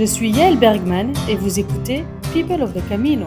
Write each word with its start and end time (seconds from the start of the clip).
Je 0.00 0.06
suis 0.06 0.30
Yael 0.30 0.58
Bergman 0.58 1.12
et 1.28 1.36
vous 1.36 1.58
écoutez 1.58 2.04
People 2.32 2.62
of 2.62 2.72
the 2.72 2.80
Camino. 2.88 3.26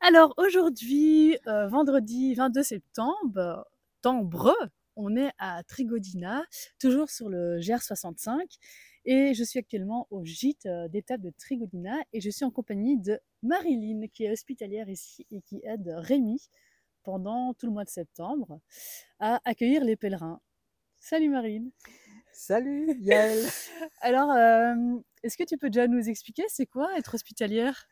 Alors 0.00 0.34
aujourd'hui, 0.38 1.38
euh, 1.46 1.68
vendredi 1.68 2.34
22 2.34 2.64
septembre, 2.64 3.64
tembre, 4.02 4.56
on 4.96 5.14
est 5.14 5.30
à 5.38 5.62
Trigodina, 5.62 6.42
toujours 6.80 7.08
sur 7.08 7.28
le 7.28 7.60
GR65 7.60 8.40
et 9.04 9.34
je 9.34 9.44
suis 9.44 9.60
actuellement 9.60 10.08
au 10.10 10.24
gîte 10.24 10.66
euh, 10.66 10.88
d'étape 10.88 11.20
de 11.20 11.30
Trigodina 11.38 11.94
et 12.12 12.20
je 12.20 12.30
suis 12.30 12.44
en 12.44 12.50
compagnie 12.50 12.98
de 12.98 13.20
Marilyn 13.44 14.08
qui 14.12 14.24
est 14.24 14.32
hospitalière 14.32 14.88
ici 14.88 15.28
et 15.30 15.42
qui 15.42 15.60
aide 15.62 15.94
Rémi 15.96 16.40
pendant 17.08 17.54
tout 17.54 17.64
le 17.64 17.72
mois 17.72 17.84
de 17.84 17.88
septembre 17.88 18.60
à 19.18 19.40
accueillir 19.46 19.82
les 19.82 19.96
pèlerins. 19.96 20.42
Salut 21.00 21.30
Marine. 21.30 21.70
Salut 22.34 22.98
Yael. 23.00 23.46
Alors, 24.02 24.30
euh, 24.30 24.74
est-ce 25.22 25.38
que 25.38 25.44
tu 25.44 25.56
peux 25.56 25.70
déjà 25.70 25.86
nous 25.86 26.06
expliquer 26.10 26.42
c'est 26.48 26.66
quoi 26.66 26.98
être 26.98 27.14
hospitalière? 27.14 27.86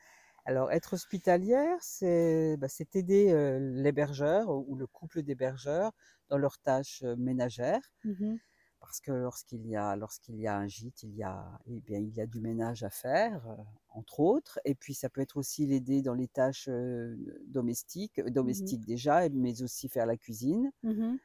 Alors, 0.44 0.70
être 0.70 0.92
hospitalière, 0.92 1.78
c'est 1.80 2.58
bah, 2.58 2.68
c'est 2.68 2.94
aider 2.94 3.32
euh, 3.32 3.58
l'hébergeur 3.58 4.50
ou 4.50 4.76
le 4.76 4.86
couple 4.86 5.22
d'hébergeurs 5.22 5.92
dans 6.28 6.36
leurs 6.36 6.58
tâches 6.58 7.02
euh, 7.02 7.16
ménagères. 7.16 7.90
Mhm. 8.04 8.38
Parce 8.86 9.00
que 9.00 9.10
lorsqu'il 9.12 9.66
y 9.66 9.76
a 9.76 9.96
lorsqu'il 9.96 10.36
y 10.40 10.46
a 10.46 10.56
un 10.56 10.68
gîte, 10.68 11.02
il 11.02 11.14
y 11.16 11.22
a 11.24 11.58
eh 11.66 11.80
bien 11.80 11.98
il 11.98 12.10
y 12.14 12.20
a 12.20 12.26
du 12.26 12.40
ménage 12.40 12.84
à 12.84 12.90
faire, 12.90 13.46
euh, 13.48 13.56
entre 13.90 14.20
autres. 14.20 14.60
Et 14.64 14.74
puis 14.76 14.94
ça 14.94 15.08
peut 15.10 15.20
être 15.22 15.36
aussi 15.38 15.66
l'aider 15.66 16.02
dans 16.02 16.14
les 16.14 16.28
tâches 16.28 16.68
euh, 16.68 17.16
domestiques, 17.48 18.20
Mhm. 18.44 18.76
domestiques 18.80 18.84
déjà, 18.86 19.28
mais 19.30 19.62
aussi 19.62 19.88
faire 19.88 20.06
la 20.06 20.16
cuisine. 20.16 20.70
Mhm. 20.82 21.18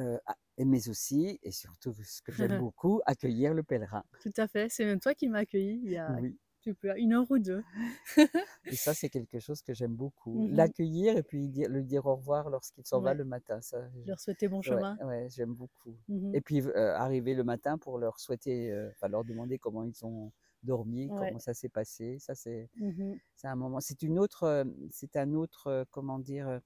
euh, 0.00 0.18
a- 0.26 0.36
et 0.58 0.64
mais 0.64 0.88
aussi 0.88 1.38
et 1.42 1.50
surtout 1.52 1.94
ce 2.04 2.20
que 2.22 2.32
j'aime 2.32 2.56
beaucoup, 2.56 3.00
accueillir 3.06 3.54
le 3.54 3.62
pèlerin. 3.62 4.04
Tout 4.20 4.32
à 4.38 4.48
fait, 4.48 4.70
c'est 4.70 4.86
même 4.86 5.00
toi 5.00 5.14
qui 5.14 5.28
m'as 5.28 5.40
accueilli 5.40 5.78
il 5.84 5.90
y 5.90 5.98
a 5.98 6.18
Oui. 6.18 6.38
Tu 6.62 6.74
peux, 6.74 6.96
une 6.98 7.12
heure 7.12 7.30
ou 7.30 7.38
deux. 7.38 7.62
Et 8.66 8.76
ça, 8.76 8.94
c'est 8.94 9.08
quelque 9.08 9.38
chose 9.40 9.62
que 9.62 9.74
j'aime 9.74 9.94
beaucoup. 9.94 10.46
Mhm. 10.48 10.54
L'accueillir 10.56 11.16
et 11.16 11.22
puis 11.22 11.48
dire, 11.48 11.68
lui 11.68 11.84
dire 11.84 12.06
au 12.06 12.16
revoir 12.16 12.48
lorsqu'il 12.50 12.86
s'en 12.86 13.00
va 13.00 13.14
le 13.14 13.24
matin. 13.24 13.60
Ça, 13.60 13.88
Leur 14.06 14.20
souhaiter 14.20 14.48
bon 14.48 14.62
chemin. 14.62 14.96
ouais, 15.04 15.28
j'aime 15.30 15.54
beaucoup. 15.54 15.96
Mhm. 16.08 16.34
Et 16.34 16.40
puis 16.40 16.62
euh, 16.62 16.94
arriver 16.94 17.34
le 17.34 17.44
matin 17.44 17.78
pour 17.78 17.98
leur 17.98 18.18
souhaiter, 18.20 18.70
euh, 18.70 18.90
leur 19.08 19.24
demander 19.24 19.58
comment 19.58 19.84
ils 19.84 20.04
ont 20.06 20.32
dormi, 20.62 21.08
Ouais. 21.10 21.28
comment 21.28 21.38
ça 21.40 21.54
s'est 21.54 21.68
passé. 21.68 22.18
Ça, 22.20 22.34
c'est 22.34 22.70
Mhm. 22.76 23.18
c'est 23.34 23.48
un 23.48 23.56
moment. 23.56 23.80
C'est 23.80 24.02
une 24.02 24.18
autre, 24.18 24.44
euh, 24.44 24.64
c'est 24.90 25.16
un 25.16 25.32
autre, 25.34 25.84
comment 25.90 26.18
dire, 26.20 26.60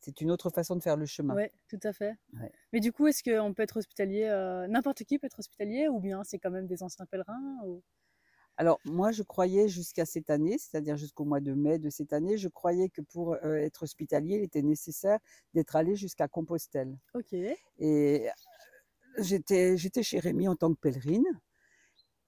c'est 0.00 0.20
une 0.20 0.30
autre 0.30 0.50
façon 0.50 0.76
de 0.76 0.82
faire 0.82 0.96
le 0.96 1.06
chemin. 1.06 1.34
Ouais, 1.34 1.52
tout 1.68 1.80
à 1.82 1.92
fait. 1.92 2.14
Ouais. 2.34 2.52
Mais 2.72 2.80
du 2.80 2.92
coup, 2.92 3.06
est-ce 3.08 3.22
qu'on 3.24 3.52
peut 3.54 3.62
être 3.64 3.78
hospitalier, 3.78 4.24
euh, 4.24 4.66
n'importe 4.68 5.02
qui 5.04 5.18
peut 5.18 5.26
être 5.26 5.38
hospitalier 5.40 5.88
ou 5.88 5.98
bien 5.98 6.22
c'est 6.24 6.38
quand 6.38 6.50
même 6.50 6.66
des 6.66 6.82
anciens 6.82 7.06
pèlerins 7.06 7.58
ou... 7.66 7.82
Alors 8.60 8.80
moi, 8.84 9.12
je 9.12 9.22
croyais 9.22 9.68
jusqu'à 9.68 10.04
cette 10.04 10.30
année, 10.30 10.58
c'est-à-dire 10.58 10.96
jusqu'au 10.96 11.24
mois 11.24 11.38
de 11.38 11.54
mai 11.54 11.78
de 11.78 11.90
cette 11.90 12.12
année, 12.12 12.36
je 12.36 12.48
croyais 12.48 12.88
que 12.88 13.00
pour 13.00 13.34
euh, 13.34 13.54
être 13.54 13.84
hospitalier, 13.84 14.38
il 14.38 14.42
était 14.42 14.62
nécessaire 14.62 15.20
d'être 15.54 15.76
allé 15.76 15.94
jusqu'à 15.94 16.26
Compostelle. 16.26 16.98
Ok. 17.14 17.32
Et 17.78 18.28
j'étais, 19.18 19.76
j'étais 19.76 20.02
chez 20.02 20.18
Rémi 20.18 20.48
en 20.48 20.56
tant 20.56 20.74
que 20.74 20.80
pèlerine. 20.80 21.40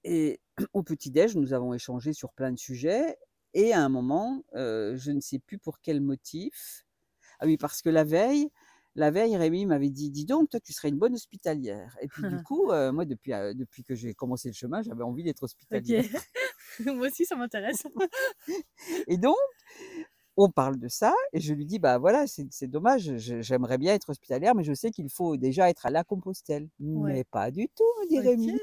Et 0.05 0.41
au 0.73 0.85
petit-déj, 0.85 1.35
nous 1.35 1.53
avons 1.53 1.75
échangé 1.75 2.13
sur 2.13 2.33
plein 2.33 2.53
de 2.53 2.59
sujets. 2.59 3.19
Et 3.53 3.73
à 3.73 3.81
un 3.81 3.89
moment, 3.89 4.45
euh, 4.55 4.97
je 4.97 5.11
ne 5.11 5.21
sais 5.21 5.41
plus 5.41 5.59
pour 5.59 5.81
quel 5.81 6.01
motif. 6.01 6.87
Ah 7.41 7.47
oui, 7.47 7.57
parce 7.57 7.83
que 7.83 7.91
la 7.91 8.05
veille, 8.05 8.51
la 8.95 9.11
veille, 9.11 9.37
Rémi 9.37 9.67
m'avait 9.67 9.91
dit, 9.91 10.11
dis 10.11 10.25
donc, 10.25 10.51
toi, 10.51 10.61
tu 10.61 10.73
serais 10.73 10.89
une 10.89 10.99
bonne 10.99 11.15
hospitalière. 11.15 11.97
Et 12.01 12.09
puis 12.09 12.23
du 12.29 12.43
coup, 12.45 12.71
euh, 12.71 12.93
moi, 12.93 13.05
depuis, 13.05 13.33
euh, 13.33 13.55
depuis 13.55 13.85
que 13.85 13.95
j'ai 13.95 14.15
commencé 14.15 14.49
le 14.49 14.55
chemin, 14.55 14.83
j'avais 14.83 15.03
envie 15.03 15.23
d'être 15.23 15.43
hospitalière. 15.43 16.05
Moi 16.87 17.09
aussi, 17.09 17.25
ça 17.27 17.37
m'intéresse. 17.37 17.85
Et 19.09 19.17
donc, 19.17 19.37
on 20.37 20.49
parle 20.49 20.79
de 20.79 20.89
ça, 20.89 21.13
et 21.35 21.41
je 21.41 21.53
lui 21.53 21.67
dis, 21.67 21.79
bah 21.79 21.99
voilà, 21.99 22.25
c'est 22.27 22.67
dommage, 22.67 23.13
j'aimerais 23.17 23.77
bien 23.77 23.93
être 23.93 24.09
hospitalière, 24.09 24.55
mais 24.55 24.65
je 24.65 24.73
sais 24.73 24.91
qu'il 24.91 25.11
faut 25.11 25.37
déjà 25.37 25.69
être 25.69 25.85
à 25.85 25.91
la 25.91 26.03
Compostelle. 26.03 26.69
Ouais. 26.79 27.13
Mais 27.13 27.25
pas 27.25 27.51
du 27.51 27.69
tout, 27.69 27.85
me 28.01 28.09
dit. 28.09 28.21
Rémi. 28.21 28.59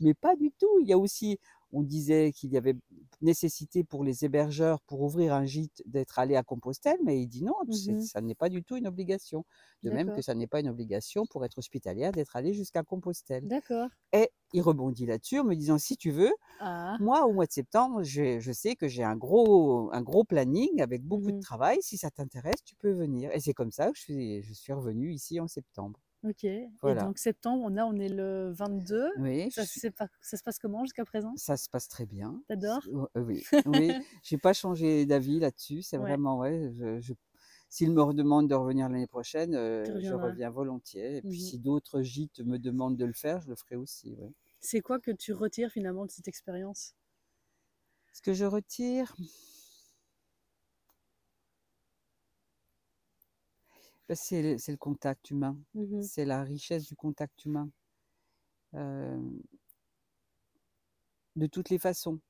Mais 0.00 0.14
pas 0.14 0.34
du 0.34 0.50
tout. 0.50 0.80
Il 0.80 0.88
y 0.88 0.92
a 0.92 0.98
aussi, 0.98 1.38
on 1.74 1.82
disait 1.82 2.32
qu'il 2.32 2.50
y 2.52 2.56
avait 2.56 2.74
nécessité 3.22 3.84
pour 3.84 4.04
les 4.04 4.24
hébergeurs, 4.24 4.80
pour 4.82 5.02
ouvrir 5.02 5.34
un 5.34 5.44
gîte, 5.44 5.82
d'être 5.86 6.18
allé 6.18 6.36
à 6.36 6.42
Compostelle, 6.42 6.98
mais 7.04 7.20
il 7.22 7.28
dit 7.28 7.44
non, 7.44 7.54
Mhm. 7.66 8.08
ça 8.10 8.20
n'est 8.20 8.34
pas 8.34 8.48
du 8.48 8.62
tout 8.64 8.76
une 8.76 8.86
obligation. 8.86 9.44
De 9.82 9.90
même 9.90 10.10
que 10.12 10.22
ça 10.22 10.34
n'est 10.34 10.46
pas 10.46 10.60
une 10.60 10.68
obligation 10.68 11.26
pour 11.26 11.44
être 11.44 11.58
hospitalière 11.58 12.12
d'être 12.12 12.36
allé 12.36 12.54
jusqu'à 12.54 12.82
Compostelle. 12.84 13.48
D'accord. 13.50 13.92
Et 14.12 14.30
il 14.52 14.62
rebondit 14.62 15.06
là-dessus 15.06 15.40
en 15.40 15.44
me 15.44 15.54
disant, 15.56 15.78
si 15.78 15.96
tu 15.96 16.10
veux, 16.10 16.32
Ah. 16.58 16.98
moi, 16.98 17.26
au 17.26 17.32
mois 17.32 17.46
de 17.46 17.52
septembre, 17.52 18.02
je, 18.04 18.40
je 18.40 18.52
sais 18.52 18.76
que 18.76 18.88
j'ai 18.88 19.04
un 19.04 19.16
gros, 19.16 19.92
un 19.92 20.02
gros 20.02 20.24
planning 20.24 20.80
avec 20.82 21.02
beaucoup 21.04 21.32
de 21.32 21.36
Mhm. 21.36 21.42
travail. 21.42 21.78
Si 21.82 21.98
ça 21.98 22.10
t'intéresse, 22.10 22.62
tu 22.64 22.76
peux 22.76 22.92
venir. 22.92 23.32
Et 23.32 23.40
c'est 23.40 23.54
comme 23.54 23.72
ça 23.72 23.90
que 23.92 23.96
je 23.98 24.02
suis, 24.02 24.42
je 24.42 24.52
suis 24.54 24.72
revenue 24.72 25.12
ici 25.12 25.40
en 25.40 25.48
septembre. 25.48 26.00
Ok. 26.24 26.44
Et 26.44 26.68
Voilà. 26.80 27.04
donc 27.04 27.18
septembre, 27.18 27.64
on 27.66 27.76
a, 27.76 27.84
on 27.84 27.94
est 27.96 28.08
le 28.08 28.50
22. 28.52 29.10
Oui, 29.18 29.50
Ça, 29.50 29.62
je 29.64 29.88
pas- 29.90 30.08
ça 30.22 30.36
se 30.36 30.42
passe 30.42 30.58
comment 30.58 30.84
jusqu'à 30.84 31.04
présent? 31.04 31.34
Ça 31.36 31.56
se 31.56 31.68
passe 31.68 31.88
très 31.88 32.06
bien. 32.06 32.42
T'adores? 32.48 32.80
Oh, 32.92 33.06
euh, 33.16 33.22
Oui, 33.22 33.44
oui. 33.66 33.92
J'ai 34.22 34.38
pas 34.38 34.52
changé 34.54 35.04
d'avis 35.04 35.38
là-dessus. 35.38 35.82
C'est 35.82 35.98
Ouais. 35.98 36.08
vraiment, 36.08 36.38
ouais. 36.38 36.72
Je, 36.74 37.12
me 37.86 38.00
redemande 38.00 38.48
de 38.48 38.54
revenir 38.54 38.88
l'année 38.88 39.06
prochaine, 39.06 39.54
euh, 39.54 39.84
je 40.00 40.14
reviens 40.14 40.48
volontiers. 40.50 41.18
Et 41.18 41.22
puis, 41.22 41.40
Mhm. 41.40 41.46
si 41.46 41.58
d'autres 41.58 42.00
gîtes 42.02 42.40
me 42.40 42.58
demandent 42.58 42.96
de 42.96 43.04
le 43.04 43.12
faire, 43.12 43.40
je 43.40 43.48
le 43.50 43.56
ferai 43.56 43.76
aussi. 43.76 44.14
ouais. 44.14 44.32
C'est 44.60 44.80
quoi 44.80 44.98
que 44.98 45.10
tu 45.10 45.32
retires 45.34 45.70
finalement 45.70 46.06
de 46.06 46.10
cette 46.10 46.28
expérience? 46.28 46.94
Ce 48.14 48.22
que 48.22 48.32
je 48.32 48.44
retire, 48.44 49.14
c'est 54.12 54.42
le, 54.42 54.56
le 54.68 54.76
contact 54.76 55.30
humain. 55.30 55.56
Mhm. 55.74 56.02
C'est 56.02 56.24
la 56.24 56.42
richesse 56.42 56.86
du 56.86 56.96
contact 56.96 57.44
humain. 57.44 57.70
Euh, 58.74 59.18
de 61.36 61.46
toutes 61.46 61.70
les 61.70 61.78
façons. 61.78 62.20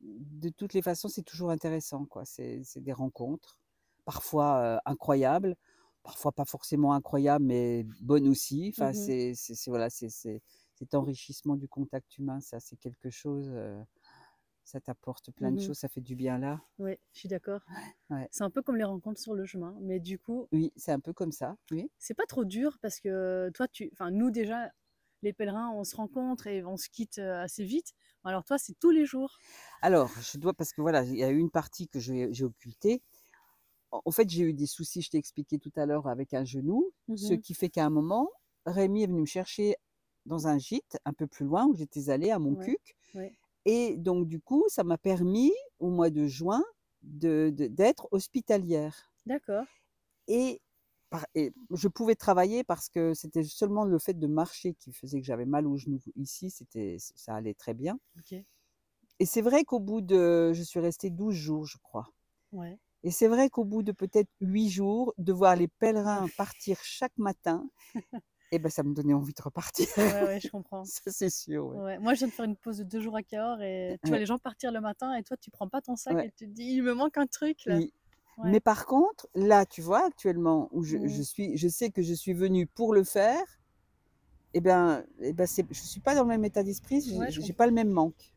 De 0.00 0.50
toutes 0.50 0.74
les 0.74 0.82
façons, 0.82 1.08
c'est 1.08 1.22
toujours 1.22 1.50
intéressant, 1.50 2.04
quoi. 2.04 2.24
C'est 2.24 2.62
des 2.76 2.92
rencontres, 2.92 3.58
parfois 4.04 4.58
euh, 4.58 4.78
incroyables, 4.84 5.56
parfois 6.02 6.32
pas 6.32 6.44
forcément 6.44 6.92
incroyables, 6.92 7.44
mais 7.44 7.86
bonnes 8.00 8.28
aussi. 8.28 8.68
Enfin, 8.74 8.92
Mhm. 8.92 8.94
c'est 8.94 9.32
voilà, 9.66 9.90
c'est 9.90 10.10
c'est- 10.10 10.42
cet 10.74 10.94
enrichissement 10.94 11.56
du 11.56 11.68
contact 11.68 12.18
humain, 12.18 12.40
ça, 12.40 12.60
c'est 12.60 12.76
quelque 12.76 13.10
chose. 13.10 13.48
euh, 13.52 13.82
ça 14.66 14.80
t'apporte 14.80 15.30
plein 15.30 15.50
de 15.52 15.56
Mhm. 15.56 15.66
choses, 15.66 15.78
ça 15.78 15.88
fait 15.88 16.00
du 16.02 16.14
bien 16.16 16.38
là. 16.38 16.60
Ouais, 16.78 17.00
je 17.14 17.20
suis 17.20 17.28
d'accord. 17.28 17.60
Ouais. 18.10 18.28
C'est 18.30 18.44
un 18.44 18.50
peu 18.50 18.60
comme 18.62 18.76
les 18.76 18.84
rencontres 18.84 19.20
sur 19.20 19.34
le 19.34 19.46
chemin, 19.46 19.74
mais 19.80 19.98
du 20.00 20.18
coup, 20.18 20.46
Oui, 20.52 20.72
c'est 20.76 20.92
un 20.92 21.00
peu 21.00 21.12
comme 21.14 21.32
ça. 21.32 21.56
Oui. 21.70 21.88
c'est 21.98 22.14
pas 22.14 22.26
trop 22.26 22.44
dur 22.44 22.78
parce 22.82 23.00
que 23.00 23.50
toi, 23.54 23.66
tu, 23.68 23.88
enfin 23.92 24.10
nous 24.10 24.30
déjà, 24.30 24.70
les 25.22 25.32
pèlerins, 25.32 25.70
on 25.74 25.84
se 25.84 25.96
rencontre 25.96 26.46
et 26.46 26.62
on 26.64 26.76
se 26.76 26.88
quitte 26.90 27.18
euh, 27.18 27.40
assez 27.42 27.64
vite. 27.64 27.92
Alors 28.24 28.44
toi, 28.44 28.58
c'est 28.58 28.74
tous 28.78 28.90
les 28.90 29.06
jours. 29.06 29.38
Alors, 29.80 30.10
je 30.20 30.36
dois, 30.38 30.52
parce 30.52 30.72
que 30.72 30.80
voilà, 30.82 31.02
il 31.04 31.16
y 31.16 31.24
a 31.24 31.30
eu 31.30 31.38
une 31.38 31.50
partie 31.50 31.88
que 31.88 31.98
j'ai 32.00 32.44
occultée. 32.44 33.02
En 33.90 34.10
fait, 34.10 34.28
j'ai 34.28 34.42
eu 34.44 34.52
des 34.52 34.66
soucis, 34.66 35.02
je 35.02 35.10
t'ai 35.10 35.18
expliqué 35.18 35.58
tout 35.58 35.72
à 35.76 35.86
l'heure, 35.86 36.08
avec 36.08 36.34
un 36.34 36.44
genou, 36.44 36.92
ce 37.14 37.34
Mhm. 37.34 37.40
qui 37.42 37.54
fait 37.54 37.68
qu'à 37.70 37.86
un 37.86 37.90
moment, 37.90 38.28
Rémi 38.66 39.04
est 39.04 39.06
venu 39.06 39.20
me 39.20 39.26
chercher 39.26 39.76
dans 40.26 40.48
un 40.48 40.58
gîte 40.58 40.98
un 41.04 41.12
peu 41.12 41.26
plus 41.26 41.46
loin 41.46 41.66
où 41.66 41.74
j'étais 41.76 42.10
allée 42.10 42.30
à 42.30 42.38
Ouais, 42.38 42.40
Montcuq. 42.40 42.96
ouais. 43.14 43.38
Et 43.66 43.96
donc, 43.96 44.28
du 44.28 44.40
coup, 44.40 44.64
ça 44.68 44.84
m'a 44.84 44.96
permis, 44.96 45.52
au 45.80 45.90
mois 45.90 46.08
de 46.08 46.26
juin, 46.26 46.64
de, 47.02 47.52
de- 47.54 47.66
d'être 47.66 48.08
hospitalière. 48.12 49.12
D'accord. 49.26 49.66
Et, 50.28 50.62
je 51.70 51.88
pouvais 51.88 52.14
travailler 52.14 52.64
parce 52.64 52.88
que 52.88 53.14
c'était 53.14 53.42
seulement 53.42 53.84
le 53.84 53.98
fait 53.98 54.14
de 54.14 54.26
marcher 54.26 54.74
qui 54.74 54.92
faisait 54.92 55.20
que 55.20 55.26
j'avais 55.26 55.46
mal 55.46 55.66
au 55.66 55.76
genou. 55.76 55.98
Ici, 56.16 56.50
c'était, 56.50 56.96
ça 56.98 57.34
allait 57.34 57.54
très 57.54 57.74
bien. 57.74 57.98
Et 59.18 59.26
c'est 59.26 59.40
vrai 59.42 59.64
qu'au 59.64 59.80
bout 59.80 60.00
de, 60.00 60.52
je 60.52 60.62
suis 60.62 60.80
restée 60.80 61.10
12 61.10 61.34
jours, 61.34 61.66
je 61.66 61.78
crois. 61.78 62.08
Ouais. 62.52 62.78
Et 63.02 63.10
c'est 63.10 63.28
vrai 63.28 63.50
qu'au 63.50 63.64
bout 63.64 63.82
de 63.82 63.92
peut-être 63.92 64.28
8 64.40 64.68
jours, 64.68 65.14
de 65.16 65.32
voir 65.32 65.56
les 65.56 65.68
pèlerins 65.68 66.26
partir 66.36 66.78
chaque 66.82 67.16
matin, 67.16 67.68
eh 68.52 68.58
ben, 68.58 68.68
ça 68.68 68.82
me 68.82 68.94
donnait 68.94 69.14
envie 69.14 69.34
de 69.34 69.42
repartir. 69.42 69.86
Ouais, 69.96 70.22
ouais, 70.22 70.40
je 70.40 70.48
comprends. 70.50 70.84
Ça, 70.84 71.10
c'est 71.10 71.30
sûr. 71.30 71.66
ouais. 71.66 71.78
Ouais. 71.78 71.98
Moi, 71.98 72.14
je 72.14 72.20
viens 72.20 72.28
de 72.28 72.32
faire 72.32 72.44
une 72.44 72.56
pause 72.56 72.78
de 72.78 72.84
deux 72.84 73.00
jours 73.00 73.16
à 73.16 73.22
Cahors 73.22 73.60
et 73.60 73.98
tu 74.02 74.08
vois 74.08 74.18
les 74.18 74.26
gens 74.26 74.38
partir 74.38 74.72
le 74.72 74.80
matin 74.80 75.14
et 75.14 75.22
toi, 75.22 75.36
tu 75.36 75.50
prends 75.50 75.68
pas 75.68 75.80
ton 75.80 75.96
sac 75.96 76.16
et 76.24 76.30
tu 76.36 76.46
te 76.46 76.52
dis, 76.52 76.74
il 76.74 76.82
me 76.82 76.94
manque 76.94 77.18
un 77.18 77.26
truc 77.26 77.64
là. 77.66 77.76
Oui. 77.76 77.92
Mais 78.44 78.60
par 78.60 78.84
contre, 78.84 79.28
là, 79.34 79.64
tu 79.64 79.80
vois, 79.80 80.04
actuellement, 80.04 80.68
où 80.70 80.84
je, 80.84 80.98
je 81.06 81.22
suis, 81.22 81.56
je 81.56 81.68
sais 81.68 81.90
que 81.90 82.02
je 82.02 82.12
suis 82.12 82.34
venue 82.34 82.66
pour 82.66 82.92
le 82.92 83.02
faire, 83.02 83.42
eh 84.52 84.60
ben, 84.60 85.04
eh 85.20 85.32
ben 85.32 85.46
je 85.46 85.80
suis 85.80 86.00
pas 86.00 86.14
dans 86.14 86.22
le 86.22 86.28
même 86.28 86.44
état 86.44 86.62
d'esprit, 86.62 87.00
je 87.00 87.40
j'ai 87.40 87.52
pas 87.52 87.66
le 87.66 87.72
même 87.72 87.90
manque. 87.90 88.32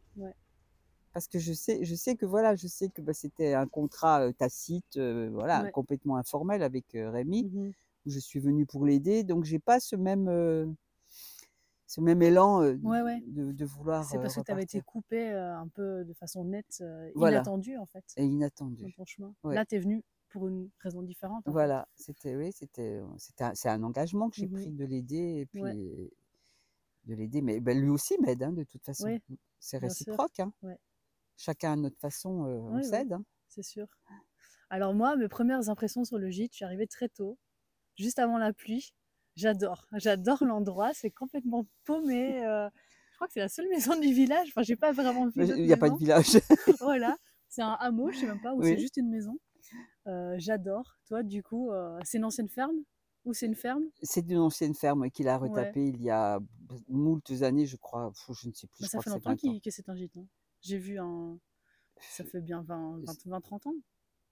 Parce 1.11 1.27
que 1.27 1.39
je 1.39 1.53
sais, 1.53 1.83
je 1.83 1.95
sais 1.95 2.15
que 2.15 2.25
voilà, 2.25 2.55
je 2.55 2.67
sais 2.67 2.87
que 2.89 3.01
bah, 3.01 3.13
c'était 3.13 3.53
un 3.53 3.67
contrat 3.67 4.21
euh, 4.21 4.31
tacite, 4.31 4.97
euh, 4.97 5.29
voilà, 5.33 5.69
complètement 5.71 6.17
informel 6.17 6.61
avec 6.61 6.93
euh, 6.95 7.09
Rémi. 7.09 7.45
Mhm. 7.45 7.71
Où 8.05 8.09
je 8.09 8.19
suis 8.19 8.39
venue 8.39 8.65
pour 8.65 8.85
l'aider. 8.85 9.23
Donc 9.23 9.43
j'ai 9.43 9.59
pas 9.59 9.79
ce 9.79 9.95
même, 9.95 10.27
euh, 10.27 10.65
ce 11.87 12.01
même 12.01 12.21
élan 12.21 12.61
euh, 12.63 12.75
Ouais, 12.83 13.01
ouais. 13.01 13.21
de, 13.27 13.51
de 13.51 13.65
vouloir 13.65 14.03
C'est 14.05 14.17
euh, 14.17 14.21
parce 14.21 14.35
que 14.35 14.41
tu 14.41 14.51
avais 14.51 14.63
été 14.63 14.81
coupée 14.81 15.29
un 15.31 15.67
peu 15.67 16.03
de 16.05 16.13
façon 16.13 16.43
nette, 16.45 16.83
Voilà. 17.15 17.37
inattendue 17.37 17.77
en 17.77 17.85
fait, 17.85 18.03
Et 18.17 18.21
dans 18.21 18.27
inattendu. 18.31 18.93
ton 18.95 19.05
chemin. 19.05 19.33
Ouais. 19.43 19.55
Là, 19.55 19.65
tu 19.65 19.75
es 19.75 19.79
venue 19.79 20.03
pour 20.29 20.47
une 20.47 20.69
raison 20.79 21.01
différente. 21.01 21.47
en. 21.47 21.51
Voilà, 21.51 21.87
c'était 21.95 22.35
oui, 22.35 22.51
c'était 22.53 23.01
un, 23.39 23.53
c'est 23.55 23.69
un 23.69 23.81
engagement 23.83 24.29
que 24.29 24.35
j'ai 24.35 24.47
Mhm. 24.47 24.53
pris 24.53 24.71
de 24.71 24.85
l'aider 24.85 25.39
et 25.41 25.45
puis 25.47 25.61
de 27.05 27.13
l'aider. 27.15 27.41
Mais 27.41 27.59
ben, 27.59 27.79
lui 27.79 27.89
aussi 27.89 28.15
m'aide 28.19 28.43
hein, 28.43 28.51
de 28.53 28.63
toute 28.63 28.83
façon. 28.85 29.17
C'est 29.59 29.77
réciproque. 29.79 30.39
Hein. 30.39 30.53
Chacun 31.35 31.73
à 31.73 31.75
notre 31.75 31.97
façon, 31.99 32.29
on 32.45 32.81
s'aide. 32.83 33.13
hein. 33.13 33.23
C'est 33.47 33.63
sûr. 33.63 33.87
Alors 34.69 34.93
moi, 34.93 35.15
mes 35.15 35.27
premières 35.27 35.69
impressions 35.69 36.03
sur 36.05 36.19
le 36.19 36.29
gîte, 36.29 36.51
je 36.51 36.57
suis 36.57 36.65
arrivée 36.65 36.85
très 36.85 37.09
tôt, 37.09 37.39
juste 37.99 38.19
avant 38.19 38.37
la 38.37 38.53
pluie. 38.53 38.93
J'adore, 39.35 39.85
j'adore 39.93 40.43
l'endroit, 40.43 40.91
c'est 40.93 41.11
complètement 41.11 41.65
paumé. 41.85 42.43
euh, 42.45 42.67
je 43.11 43.15
crois 43.15 43.27
que 43.27 43.33
c'est 43.33 43.39
la 43.39 43.49
seule 43.49 43.67
maison 43.69 43.99
du 43.99 44.13
village. 44.13 44.47
Enfin, 44.49 44.63
j'ai 44.63 44.75
pas 44.75 44.91
vraiment 44.91 45.27
vu 45.27 45.45
Il 45.57 45.63
n'y 45.65 45.73
a 45.73 45.77
pas 45.77 45.89
de 45.89 45.97
village. 45.97 46.27
Voilà, 46.81 47.15
c'est 47.49 47.61
un 47.61 47.73
hameau, 47.79 48.11
je 48.11 48.19
sais 48.19 48.25
même 48.25 48.41
pas, 48.41 48.53
ou 48.53 48.63
c'est 48.63 48.77
juste 48.79 48.97
une 48.97 49.09
maison. 49.09 49.37
Euh, 50.07 50.35
j'adore. 50.39 50.97
Toi, 51.07 51.23
du 51.23 51.43
coup, 51.43 51.71
euh, 51.71 51.99
c'est 52.03 52.17
une 52.17 52.25
ancienne 52.25 52.49
ferme 52.49 52.75
ou 53.25 53.33
c'est 53.33 53.45
une 53.45 53.55
ferme? 53.55 53.83
C'est 54.01 54.25
une 54.27 54.37
ancienne 54.39 54.73
ferme 54.73 55.09
qu'il 55.11 55.27
a 55.27 55.37
Ouais. 55.39 55.49
retapée 55.49 55.85
il 55.87 56.01
y 56.01 56.09
a 56.09 56.39
moultes 56.87 57.31
années, 57.43 57.65
je 57.65 57.77
crois. 57.77 58.11
Je 58.33 58.47
ne 58.49 58.53
sais 58.53 58.67
plus, 58.67 58.81
Bah, 58.81 58.87
je 58.87 58.87
Ça 58.87 58.97
crois 58.97 59.03
fait 59.03 59.09
que 59.19 59.23
c'est 59.23 59.29
longtemps 59.29 59.29
20 59.29 59.33
ans. 59.33 59.51
qu'il- 59.53 59.61
que 59.61 59.71
c'est 59.71 59.89
un 59.89 59.95
gîte. 59.95 60.17
hein. 60.17 60.25
J'ai 60.61 60.77
vu 60.77 60.99
un. 60.99 61.37
Ça 62.01 62.23
fait 62.23 62.41
bien 62.41 62.61
20, 62.63 62.99
20, 63.03 63.13
20 63.25 63.41
30 63.41 63.67
ans. 63.67 63.73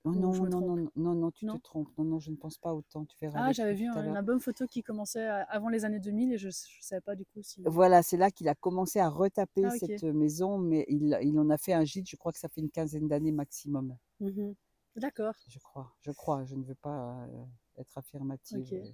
Oh 0.08 0.20
non, 0.20 0.32
non, 0.34 0.50
trompe? 0.50 0.62
non, 0.62 0.90
non, 0.96 1.14
non, 1.16 1.32
tu 1.32 1.46
Non? 1.46 1.58
te 1.58 1.64
trompes. 1.64 1.90
Non, 1.98 2.04
non, 2.04 2.20
je 2.20 2.32
ne 2.32 2.36
pense 2.36 2.58
pas 2.58 2.74
autant. 2.74 3.06
Tu 3.06 3.16
verras 3.20 3.40
Ah, 3.40 3.52
j'avais 3.52 3.74
vu 3.74 3.86
un- 3.88 4.16
album 4.16 4.40
photo 4.40 4.66
qui 4.68 4.84
commençait 4.84 5.26
à- 5.26 5.44
avant 5.44 5.70
les 5.70 5.86
années 5.86 6.00
2000 6.00 6.34
et 6.34 6.38
je 6.38 6.48
ne 6.48 6.52
savais 6.82 7.02
pas 7.02 7.16
du 7.16 7.26
coup 7.26 7.42
si. 7.44 7.62
Voilà, 7.66 8.04
c'est 8.04 8.18
là 8.18 8.32
qu'il 8.32 8.48
a 8.48 8.56
commencé 8.56 9.00
à 9.00 9.10
retaper 9.10 9.64
Ah, 9.66 9.72
cette 9.72 10.04
maison, 10.04 10.58
mais 10.58 10.86
il, 10.88 11.18
il 11.22 11.40
en 11.40 11.50
a 11.50 11.58
fait 11.58 11.74
un 11.74 11.84
gîte, 11.84 12.10
je 12.10 12.16
crois 12.16 12.32
que 12.32 12.40
ça 12.40 12.48
fait 12.50 12.62
une 12.62 12.70
quinzaine 12.70 13.08
d'années 13.08 13.32
maximum. 13.32 13.96
Mhm. 14.20 14.56
D'accord. 14.96 15.36
Je 15.48 15.60
crois, 15.60 15.92
je 16.02 16.12
crois, 16.12 16.44
je 16.46 16.56
ne 16.56 16.64
veux 16.64 16.76
pas 16.76 17.26
euh, 17.30 17.44
être 17.78 17.98
affirmative. 17.98 18.94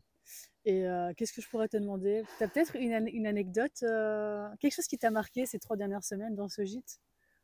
Et 0.66 0.88
euh, 0.88 1.14
qu'est-ce 1.16 1.34
que 1.34 1.42
je 1.42 1.50
pourrais 1.50 1.68
te 1.68 1.78
demander? 1.78 2.24
Tu 2.38 2.44
as 2.44 2.48
peut-être 2.48 2.76
une, 2.78 2.94
an- 2.94 3.06
une 3.12 3.28
anecdote, 3.28 3.84
euh, 3.84 4.48
quelque 4.60 4.74
chose 4.74 4.88
qui 4.88 4.98
t'a 4.98 5.12
marqué 5.12 5.46
ces 5.46 5.60
trois 5.60 5.76
dernières 5.76 6.04
semaines 6.04 6.36
dans 6.36 6.48
ce 6.50 6.64
gîte 6.64 7.00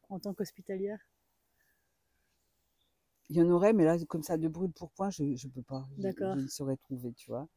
en 0.10 0.20
tant 0.20 0.34
qu'hospitalière? 0.34 1.00
Il 3.30 3.38
y 3.38 3.42
en 3.42 3.50
aurait, 3.52 3.74
mais 3.74 3.86
là, 3.86 3.98
comme 4.08 4.24
ça, 4.24 4.38
de 4.38 4.48
brûle 4.48 4.72
pour 4.72 4.90
point, 4.92 5.10
je 5.12 5.24
ne 5.24 5.52
peux 5.52 5.62
pas. 5.62 5.86
D'accord. 5.98 6.36
je 6.38 6.42
ne 6.44 6.48
saurais 6.48 6.78
trouver, 6.78 7.14
tu 7.14 7.30
vois. 7.30 7.48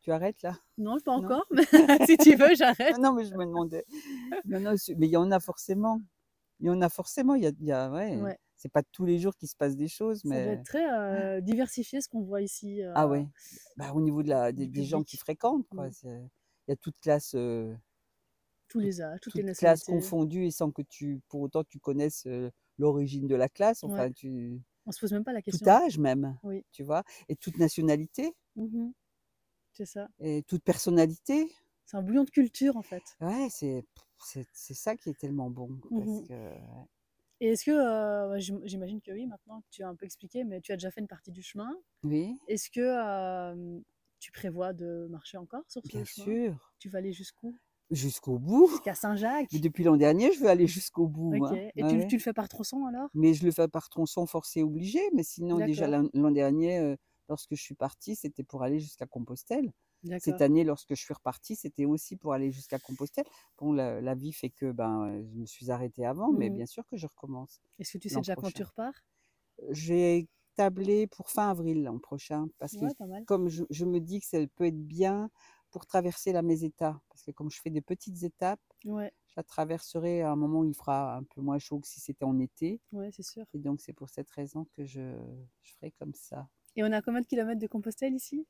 Tu 0.00 0.10
arrêtes 0.10 0.42
là? 0.42 0.58
Non, 0.78 0.98
pas 0.98 1.16
Non? 1.18 1.24
encore, 1.24 1.46
mais 1.52 1.62
si 2.10 2.16
tu 2.16 2.34
veux, 2.34 2.54
j'arrête. 2.56 2.98
Non, 2.98 3.12
mais 3.14 3.24
je 3.24 3.34
me 3.34 3.44
demandais. 3.46 3.84
Non, 4.46 4.58
non, 4.58 4.76
c'est- 4.76 4.96
mais 4.96 5.06
il 5.06 5.12
y 5.12 5.16
en 5.16 5.30
a 5.30 5.38
forcément. 5.38 6.00
Il 6.58 6.66
y 6.66 6.70
en 6.70 6.82
a 6.82 6.88
forcément. 6.88 7.36
Il 7.36 7.44
y 7.44 7.46
a, 7.46 7.52
il 7.60 7.66
y 7.66 7.72
a- 7.72 7.88
ouais. 7.90 8.20
Ouais. 8.20 8.38
C'est 8.56 8.68
pas 8.70 8.82
tous 8.92 9.04
les 9.04 9.18
jours 9.18 9.34
qu'il 9.36 9.48
se 9.48 9.56
passe 9.56 9.76
des 9.76 9.88
choses, 9.88 10.22
Ça 10.22 10.28
doit 10.28 10.36
mais. 10.36 10.42
être 10.54 10.64
très 10.64 10.88
euh, 10.92 11.40
diversifié 11.40 12.00
ce 12.00 12.08
qu'on 12.08 12.22
voit 12.22 12.42
ici. 12.42 12.82
euh, 12.82 12.92
Ah 12.96 13.06
ouais. 13.08 13.26
Bah, 13.76 13.92
au 13.92 14.00
niveau 14.00 14.22
de 14.24 14.28
la, 14.28 14.50
des, 14.52 14.84
gens 14.84 15.02
qui 15.04 15.16
fréquentent, 15.16 15.66
quoi. 15.68 15.88
Il 16.04 16.28
y 16.68 16.72
a 16.72 16.76
toute 16.76 16.98
classe, 17.00 17.34
euh, 17.36 17.74
Tous 18.68 18.78
les 18.80 19.00
âges, 19.02 19.18
toutes 19.20 19.34
les 19.34 19.42
toute 19.42 19.56
classe 19.56 19.80
nationalités. 19.80 19.92
confondue 20.10 20.44
et 20.46 20.50
sans 20.52 20.70
que 20.70 20.82
tu, 20.82 21.20
pour 21.28 21.40
autant, 21.42 21.62
tu 21.64 21.78
connaisses 21.80 22.24
euh, 22.26 22.50
l'origine 22.78 23.26
de 23.26 23.34
la 23.36 23.48
classe. 23.48 23.82
Enfin, 23.84 24.04
Ouais. 24.06 24.12
tu, 24.12 24.60
On 24.86 24.92
se 24.92 25.00
pose 25.00 25.12
même 25.12 25.24
pas 25.24 25.32
la 25.32 25.42
tout 25.48 25.60
question. 25.60 25.68
âge 25.68 25.98
même, 25.98 26.38
Oui. 26.42 26.64
tu 26.72 26.82
vois, 26.82 27.04
et 27.28 27.36
toute 27.36 27.58
nationalité 27.58 28.34
Mhm. 28.56 28.92
C'est 29.72 29.86
ça. 29.86 30.08
et 30.20 30.42
toute 30.44 30.62
personnalité. 30.64 31.50
C'est 31.84 31.96
un 31.96 32.02
bouillon 32.02 32.24
de 32.24 32.30
culture 32.30 32.76
en 32.76 32.82
fait. 32.82 33.02
Ouais, 33.20 33.48
c'est, 33.50 33.84
ça 34.74 34.96
qui 34.96 35.10
est 35.10 35.18
tellement 35.18 35.50
bon. 35.50 35.78
Parce 35.96 36.20
Mhm. 36.20 36.26
que. 36.28 36.54
Et 37.40 37.48
est-ce 37.48 37.64
que, 37.64 37.70
euh, 37.72 38.38
j'imagine 38.64 39.00
que 39.02 39.10
oui, 39.10 39.26
maintenant 39.26 39.60
que 39.62 39.66
tu 39.70 39.82
as 39.82 39.88
un 39.88 39.96
peu 39.96 40.04
expliqué, 40.06 40.44
mais 40.44 40.60
tu 40.60 40.72
as 40.72 40.76
déjà 40.76 40.90
fait 40.90 41.00
une 41.00 41.08
partie 41.08 41.32
du 41.32 41.42
chemin. 41.42 41.70
Oui, 42.04 42.38
Est-ce 42.48 42.70
que 42.70 42.80
euh, 42.80 43.80
tu 44.20 44.32
prévois 44.32 44.72
de 44.74 45.08
marcher 45.10 45.38
encore 45.38 45.64
sur 45.68 45.84
ce 45.86 45.88
bien 45.88 46.04
chemin? 46.04 46.36
sûr. 46.36 46.72
Tu 46.78 46.88
vas 46.90 46.98
aller 46.98 47.12
jusqu'où? 47.12 47.58
Jusqu'au 47.92 48.38
bout. 48.40 48.70
Jusqu'à 48.70 48.96
Saint-Jacques 48.96 49.52
Mais 49.52 49.60
depuis 49.60 49.84
l'an 49.84 49.96
dernier, 49.96 50.32
je 50.32 50.40
veux 50.40 50.48
aller 50.48 50.66
jusqu'au 50.66 51.08
bout. 51.08 51.44
Ok. 51.44 51.46
hein. 51.46 51.60
Et 51.74 51.84
Ouais, 51.84 52.06
tu, 52.06 52.16
le 52.16 52.22
fais 52.22 52.32
par 52.32 52.48
tronçon 52.48 52.86
alors? 52.86 53.10
Mais 53.14 53.34
je 53.34 53.44
le 53.44 53.50
fais 53.52 53.68
par 53.68 53.88
tronçon 53.88 54.26
forcé 54.26 54.62
obligé. 54.62 55.00
Mais 55.14 55.22
sinon, 55.22 55.60
déjà 55.60 55.86
l'an 55.88 56.30
dernier, 56.30 56.78
euh, 56.78 56.96
lorsque 57.28 57.54
je 57.54 57.62
suis 57.62 57.74
partie, 57.74 58.16
c'était 58.16 58.44
pour 58.44 58.62
aller 58.62 58.80
jusqu'à 58.80 59.06
Compostelle. 59.06 59.72
Cette 60.16 60.40
année, 60.40 60.64
lorsque 60.64 60.94
je 60.94 61.02
suis 61.02 61.14
repartie, 61.14 61.56
c'était 61.56 61.84
aussi 61.84 62.16
pour 62.16 62.32
aller 62.32 62.52
jusqu'à 62.52 62.78
Compostelle. 62.78 63.26
Bon, 63.58 63.72
la, 63.72 64.00
la 64.00 64.14
vie 64.14 64.32
fait 64.32 64.50
que 64.50 64.70
ben, 64.72 65.06
euh, 65.08 65.24
je 65.26 65.34
me 65.36 65.46
suis 65.46 65.70
arrêtée 65.70 66.06
avant, 66.06 66.32
mais 66.32 66.48
Mhm. 66.48 66.50
bien 66.50 66.66
sûr 66.66 66.86
que 66.86 66.96
je 66.96 67.06
recommence. 67.06 67.60
Est-ce 67.78 67.92
que 67.92 67.98
tu 67.98 68.08
sais 68.08 68.22
déjà 68.22 68.34
quand 68.36 68.50
tu 68.50 68.62
repars? 68.62 68.94
J'ai 69.70 70.28
tablé 70.56 71.06
pour 71.06 71.30
fin 71.30 71.50
avril 71.50 71.82
l'an 71.82 71.98
prochain, 71.98 72.48
parce 72.58 72.76
que 72.76 72.84
Ouais, 72.84 72.92
mal. 72.98 73.24
comme 73.24 73.48
je, 73.48 73.64
je 73.70 73.84
me 73.84 74.00
dis 74.00 74.20
que 74.20 74.26
ça 74.26 74.38
peut 74.56 74.66
être 74.66 74.86
bien 74.86 75.30
pour 75.72 75.86
traverser 75.86 76.32
la 76.32 76.42
Meseta, 76.42 77.00
parce 77.10 77.22
que 77.24 77.32
comme 77.32 77.50
je 77.50 77.60
fais 77.60 77.70
des 77.70 77.82
petites 77.82 78.22
étapes, 78.24 78.60
Ouais, 78.84 79.12
je 79.28 79.34
la 79.36 79.42
traverserai 79.44 80.22
à 80.22 80.30
un 80.32 80.36
moment 80.36 80.60
où 80.60 80.64
il 80.66 80.74
fera 80.74 81.16
un 81.16 81.24
peu 81.24 81.40
moins 81.40 81.58
chaud 81.58 81.80
que 81.80 81.88
si 81.88 82.00
c'était 82.00 82.24
en 82.24 82.38
été. 82.40 82.80
ouais, 82.92 83.10
c'est 83.12 83.22
sûr. 83.24 83.46
Et 83.54 83.58
donc, 83.60 83.80
c'est 83.82 83.92
pour 83.94 84.10
cette 84.10 84.30
raison 84.32 84.66
que 84.76 84.84
je, 84.86 85.16
je 85.62 85.74
ferai 85.74 85.92
comme 85.92 86.14
ça. 86.14 86.48
Et 86.76 86.84
on 86.84 86.92
a 86.92 87.00
combien 87.00 87.22
de 87.22 87.26
kilomètres 87.26 87.62
de 87.62 87.66
Compostelle 87.66 88.12
ici? 88.14 88.46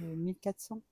Euh, 0.00 0.14
1400, 0.16 0.82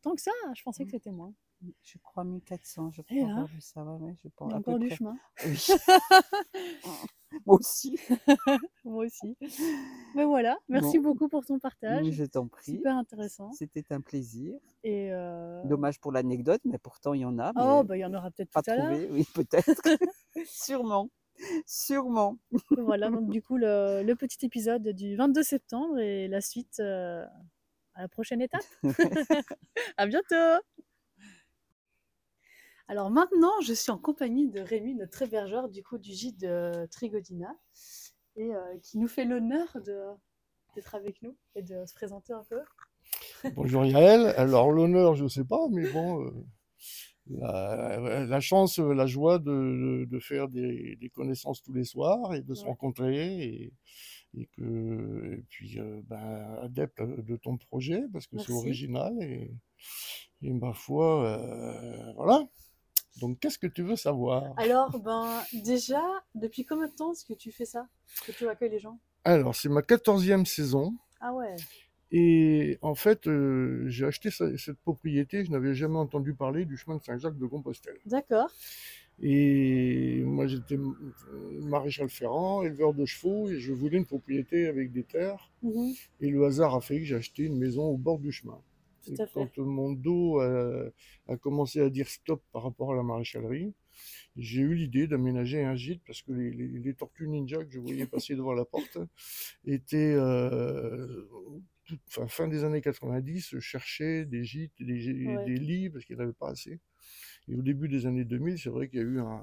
Tant 0.00 0.14
que 0.14 0.22
ça, 0.22 0.30
je 0.54 0.62
pensais 0.62 0.84
que 0.86 0.90
Mm. 0.90 0.92
c'était 0.92 1.10
moins. 1.10 1.34
je 1.82 1.98
crois 1.98 2.24
1400, 2.24 2.90
je 2.92 3.02
Et 3.10 3.24
crois 3.24 3.48
ça. 3.60 3.84
Ouais, 3.84 3.98
ouais, 4.06 4.16
je 4.22 4.28
pense, 4.36 4.50
Il 4.50 4.52
y 4.52 4.54
a 4.54 4.58
encore 4.58 4.78
du 4.78 4.90
chemin. 4.90 5.18
Oui. 5.44 5.62
Moi 7.46 7.56
aussi. 7.58 7.98
Moi 8.84 9.04
aussi. 9.06 9.36
Mais 10.14 10.24
voilà, 10.24 10.56
merci 10.68 10.98
Bon. 10.98 11.10
beaucoup 11.10 11.28
pour 11.28 11.44
ton 11.44 11.58
partage. 11.58 12.06
Je 12.10 12.24
t'en 12.24 12.46
prie. 12.46 12.76
Super 12.76 12.96
intéressant. 12.96 13.52
C'était 13.52 13.84
un 13.90 14.00
plaisir. 14.00 14.58
Et 14.84 15.12
euh, 15.12 15.62
Dommage 15.64 16.00
pour 16.00 16.12
l'anecdote, 16.12 16.60
mais 16.64 16.78
pourtant 16.78 17.14
il 17.14 17.20
y 17.20 17.24
en 17.24 17.38
a. 17.38 17.52
Oh, 17.56 17.82
bah 17.84 17.96
il 17.96 18.00
y 18.00 18.04
en 18.04 18.14
aura 18.14 18.30
peut-être 18.30 18.50
pas 18.50 18.62
tout 18.62 18.70
à 18.70 18.76
l'heure. 18.76 18.86
trouvé, 18.90 19.08
oui, 19.10 19.26
peut-être. 19.34 19.82
Sûrement. 20.46 21.10
Sûrement. 21.66 22.38
Voilà, 22.70 23.10
donc 23.10 23.28
du 23.28 23.42
coup, 23.42 23.56
le, 23.58 24.02
le 24.02 24.14
petit 24.14 24.46
épisode 24.46 24.88
du 24.88 25.16
22 25.16 25.42
septembre 25.42 25.98
et 25.98 26.28
la 26.28 26.40
suite 26.40 26.80
euh, 26.80 27.26
à 27.94 28.02
la 28.02 28.08
prochaine 28.08 28.40
étape. 28.40 28.62
à 29.96 30.06
bientôt 30.06 30.62
Alors 32.88 33.10
maintenant, 33.10 33.52
je 33.62 33.72
suis 33.72 33.90
en 33.90 33.98
compagnie 33.98 34.48
de 34.48 34.60
Rémi, 34.60 34.94
notre 34.94 35.22
hébergeur 35.22 35.68
du 35.68 35.82
coup 35.82 35.98
du 35.98 36.12
gîte 36.12 36.38
de 36.40 36.86
Trigodina, 36.86 37.52
et 38.36 38.54
euh, 38.54 38.78
qui 38.82 38.98
nous 38.98 39.08
fait 39.08 39.24
l'honneur 39.24 39.76
d'être 40.74 40.94
avec 40.94 41.20
nous 41.22 41.36
et 41.56 41.62
de 41.62 41.84
se 41.84 41.94
présenter 41.94 42.32
un 42.32 42.44
peu. 42.44 42.60
Bonjour 43.56 43.84
Yael. 43.84 44.26
Alors 44.36 44.70
l'honneur, 44.70 45.16
je 45.16 45.24
ne 45.24 45.28
sais 45.28 45.44
pas, 45.44 45.66
mais 45.70 45.90
bon, 45.90 46.22
euh, 46.22 46.30
la, 47.28 48.24
la 48.24 48.40
chance, 48.40 48.78
la 48.78 49.06
joie 49.06 49.40
de, 49.40 49.44
de- 49.50 50.04
de 50.04 50.18
faire 50.20 50.48
des, 50.48 50.94
des 50.96 51.08
connaissances 51.10 51.62
tous 51.62 51.72
les 51.72 51.84
soirs 51.84 52.34
et 52.34 52.40
de 52.42 52.54
se 52.54 52.64
rencontrer 52.64 53.42
et, 53.42 53.72
et 54.34 54.46
que 54.56 55.32
et 55.38 55.44
puis 55.48 55.80
euh, 55.80 56.02
ben, 56.04 56.58
adepte 56.62 57.02
de 57.02 57.36
ton 57.36 57.56
projet 57.56 58.02
parce 58.12 58.28
que 58.28 58.36
c'est 58.38 58.52
original 58.52 59.12
et, 59.22 59.50
et 60.42 60.52
ma 60.52 60.72
foi, 60.72 61.24
euh, 61.26 62.12
voilà. 62.14 62.46
Donc 63.20 63.38
qu'est-ce 63.40 63.58
que 63.58 63.66
tu 63.66 63.82
veux 63.82 63.96
savoir? 63.96 64.54
Alors, 64.58 64.98
ben 65.00 65.42
déjà, 65.52 66.02
depuis 66.34 66.64
combien 66.64 66.86
de 66.86 66.92
temps 66.92 67.12
est-ce 67.12 67.24
que 67.24 67.34
tu 67.34 67.52
fais 67.52 67.64
ça? 67.64 67.88
Que 68.26 68.32
tu 68.32 68.48
accueilles 68.48 68.70
les 68.70 68.78
gens? 68.78 68.98
Alors 69.24 69.54
c'est 69.54 69.68
ma 69.68 69.82
quatorzième 69.82 70.46
saison. 70.46 70.94
Ah 71.20 71.32
ouais, 71.34 71.56
Et 72.12 72.78
en 72.82 72.94
fait, 72.94 73.26
euh, 73.26 73.84
j'ai 73.88 74.06
acheté 74.06 74.30
ce- 74.30 74.56
cette 74.56 74.78
propriété, 74.78 75.44
je 75.44 75.50
n'avais 75.50 75.74
jamais 75.74 75.98
entendu 75.98 76.34
parler 76.34 76.64
du 76.64 76.76
chemin 76.76 76.96
de 76.98 77.02
Saint-Jacques 77.02 77.38
de 77.38 77.46
Compostelle. 77.46 77.98
d'accord. 78.06 78.50
Et 79.20 80.22
moi, 80.24 80.46
j'étais 80.46 80.74
m- 80.74 80.94
maréchal 81.62 82.08
ferrand, 82.10 82.62
éleveur 82.62 82.92
de 82.94 83.04
chevaux, 83.06 83.48
et 83.48 83.58
je 83.58 83.72
voulais 83.72 83.96
une 83.96 84.04
propriété 84.06 84.68
avec 84.68 84.92
des 84.92 85.04
terres. 85.04 85.50
Mhm, 85.62 85.94
Et 86.20 86.28
le 86.30 86.44
hasard 86.44 86.74
a 86.74 86.80
fait 86.80 86.98
que 86.98 87.04
j'ai 87.04 87.16
acheté 87.16 87.44
une 87.44 87.58
maison 87.58 87.84
au 87.84 87.96
bord 87.96 88.18
du 88.18 88.30
chemin. 88.30 88.60
Tout 89.06 89.14
Et 89.14 89.22
à 89.22 89.26
fait. 89.26 89.50
quand 89.54 89.64
mon 89.64 89.92
dos 89.92 90.40
a, 90.40 90.90
a 91.28 91.36
commencé 91.36 91.80
à 91.80 91.90
dire 91.90 92.08
stop 92.08 92.42
par 92.52 92.62
rapport 92.62 92.92
à 92.92 92.96
la 92.96 93.02
maréchalerie, 93.02 93.72
j'ai 94.36 94.60
eu 94.60 94.74
l'idée 94.74 95.06
d'aménager 95.06 95.62
un 95.64 95.74
gîte 95.76 96.02
parce 96.06 96.20
que 96.22 96.32
les, 96.32 96.50
les- 96.50 96.78
les 96.80 96.94
tortues 96.94 97.28
ninja 97.28 97.64
que 97.64 97.70
je 97.72 97.78
voyais 97.80 98.06
passer 98.06 98.34
devant 98.34 98.52
la 98.52 98.64
porte 98.64 98.98
étaient, 99.64 100.14
euh, 100.14 101.24
fin 102.28 102.48
des 102.48 102.64
années 102.64 102.82
90, 102.82 103.58
cherchaient 103.60 104.24
des 104.26 104.44
gîtes, 104.44 104.74
des, 104.80 104.98
gi- 105.00 105.26
Ouais. 105.26 105.44
des 105.46 105.56
lits 105.56 105.88
parce 105.90 106.04
qu'il 106.04 106.16
n'y 106.16 106.22
en 106.22 106.24
avait 106.24 106.32
pas 106.34 106.50
assez. 106.50 106.80
Et 107.48 107.54
au 107.54 107.62
début 107.62 107.88
des 107.88 108.06
années 108.06 108.24
2000, 108.24 108.58
c'est 108.58 108.70
vrai 108.70 108.88
qu'il 108.88 108.98
y 108.98 109.02
a 109.02 109.06
eu 109.06 109.20
un, 109.20 109.42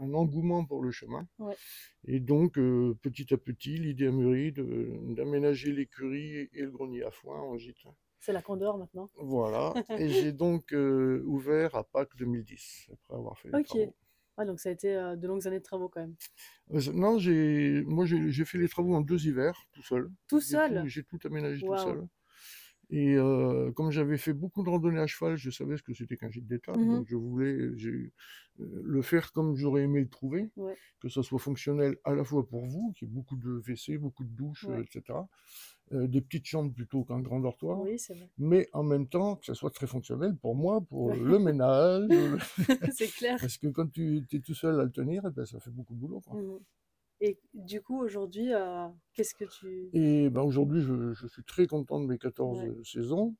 un 0.00 0.14
engouement 0.14 0.64
pour 0.64 0.82
le 0.82 0.90
chemin. 0.90 1.26
Ouais. 1.38 1.54
Et 2.06 2.20
donc, 2.20 2.56
euh, 2.58 2.96
petit 3.02 3.32
à 3.34 3.36
petit, 3.36 3.76
l'idée 3.78 4.06
a 4.06 4.12
mûri 4.12 4.52
d'aménager 4.52 5.72
l'écurie 5.72 6.48
et 6.52 6.62
le 6.62 6.70
grenier 6.70 7.02
à 7.04 7.10
foin 7.10 7.38
en 7.40 7.58
gîte. 7.58 7.84
C'est 8.20 8.32
la 8.32 8.42
Condor 8.42 8.78
maintenant. 8.78 9.08
Voilà. 9.16 9.74
Et 10.00 10.08
j'ai 10.08 10.32
donc 10.32 10.72
euh, 10.72 11.22
ouvert 11.26 11.74
à 11.74 11.84
Pâques 11.84 12.16
2010, 12.16 12.88
après 12.92 13.14
avoir 13.14 13.38
fait 13.38 13.48
les 13.48 13.58
Ok. 13.58 13.64
travaux. 13.64 13.94
Ah, 14.36 14.44
donc 14.44 14.60
ça 14.60 14.68
a 14.68 14.72
été 14.72 14.94
euh, 14.94 15.16
de 15.16 15.26
longues 15.26 15.46
années 15.48 15.58
de 15.58 15.64
travaux 15.64 15.88
quand 15.88 16.00
même. 16.00 16.14
Euh, 16.72 16.80
Non, 16.92 17.18
j'ai, 17.18 17.82
moi, 17.86 18.06
j'ai 18.06 18.44
fait 18.44 18.58
les 18.58 18.68
travaux 18.68 18.94
en 18.94 19.00
deux 19.00 19.26
hivers, 19.26 19.60
tout 19.72 19.82
seul. 19.82 20.10
Tout 20.28 20.40
seul? 20.40 20.84
J'ai 20.86 21.02
tout 21.02 21.18
aménagé 21.24 21.64
tout 21.64 21.76
seul. 21.76 22.06
Et 22.90 23.16
euh, 23.16 23.70
comme 23.72 23.90
j'avais 23.90 24.16
fait 24.16 24.32
beaucoup 24.32 24.62
de 24.62 24.70
randonnées 24.70 24.98
à 25.00 25.06
cheval, 25.06 25.36
je 25.36 25.50
savais 25.50 25.76
ce 25.76 25.82
que 25.82 25.92
c'était 25.92 26.16
qu'un 26.16 26.30
gîte 26.30 26.46
d'étable. 26.46 26.80
Mhm. 26.80 26.96
Donc 26.96 27.06
je 27.08 27.16
voulais 27.16 27.76
j'ai, 27.76 28.12
le 28.58 29.02
faire 29.02 29.32
comme 29.32 29.56
j'aurais 29.56 29.82
aimé 29.82 30.00
le 30.00 30.08
trouver, 30.08 30.50
Ouais. 30.56 30.74
que 31.00 31.08
ça 31.08 31.22
soit 31.22 31.38
fonctionnel 31.38 31.96
à 32.04 32.14
la 32.14 32.24
fois 32.24 32.46
pour 32.48 32.64
vous, 32.64 32.92
qu'il 32.96 33.06
y 33.08 33.10
ait 33.10 33.14
beaucoup 33.14 33.36
de 33.36 33.60
WC, 33.60 33.98
beaucoup 33.98 34.24
de 34.24 34.30
douches, 34.30 34.64
Ouais. 34.64 34.80
etc. 34.82 35.18
Euh, 35.92 36.06
des 36.06 36.20
petites 36.20 36.44
chambres 36.46 36.72
plutôt 36.74 37.04
qu'un 37.04 37.20
grand 37.20 37.40
dortoir. 37.40 37.80
Oui, 37.80 37.98
c'est 37.98 38.14
vrai. 38.14 38.28
Mais 38.38 38.68
en 38.72 38.82
même 38.82 39.06
temps, 39.06 39.36
que 39.36 39.46
ça 39.46 39.54
soit 39.54 39.70
très 39.70 39.86
fonctionnel 39.86 40.34
pour 40.36 40.54
moi, 40.54 40.80
pour 40.82 41.14
le 41.14 41.38
ménage. 41.38 42.08
c'est 42.92 43.08
clair. 43.08 43.38
Parce 43.40 43.56
que 43.58 43.68
quand 43.68 43.90
tu 43.90 44.22
es 44.32 44.40
tout 44.40 44.54
seul 44.54 44.80
à 44.80 44.84
le 44.84 44.90
tenir, 44.90 45.22
eh 45.26 45.30
ben, 45.30 45.44
ça 45.46 45.60
fait 45.60 45.70
beaucoup 45.70 45.94
de 45.94 46.00
boulot. 46.00 46.20
quoi. 46.20 46.40
Mhm. 46.40 46.58
Et 47.20 47.38
du 47.54 47.80
coup, 47.82 47.98
aujourd'hui, 48.00 48.52
euh, 48.54 48.86
qu'est-ce 49.14 49.34
que 49.34 49.44
tu... 49.44 49.88
Et 49.92 50.30
ben 50.30 50.42
aujourd'hui, 50.42 50.80
je, 50.82 51.12
je 51.12 51.26
suis 51.26 51.42
très 51.44 51.66
content 51.66 52.00
de 52.00 52.06
mes 52.06 52.18
14 52.18 52.60
Ouais. 52.60 52.72
saisons. 52.84 53.34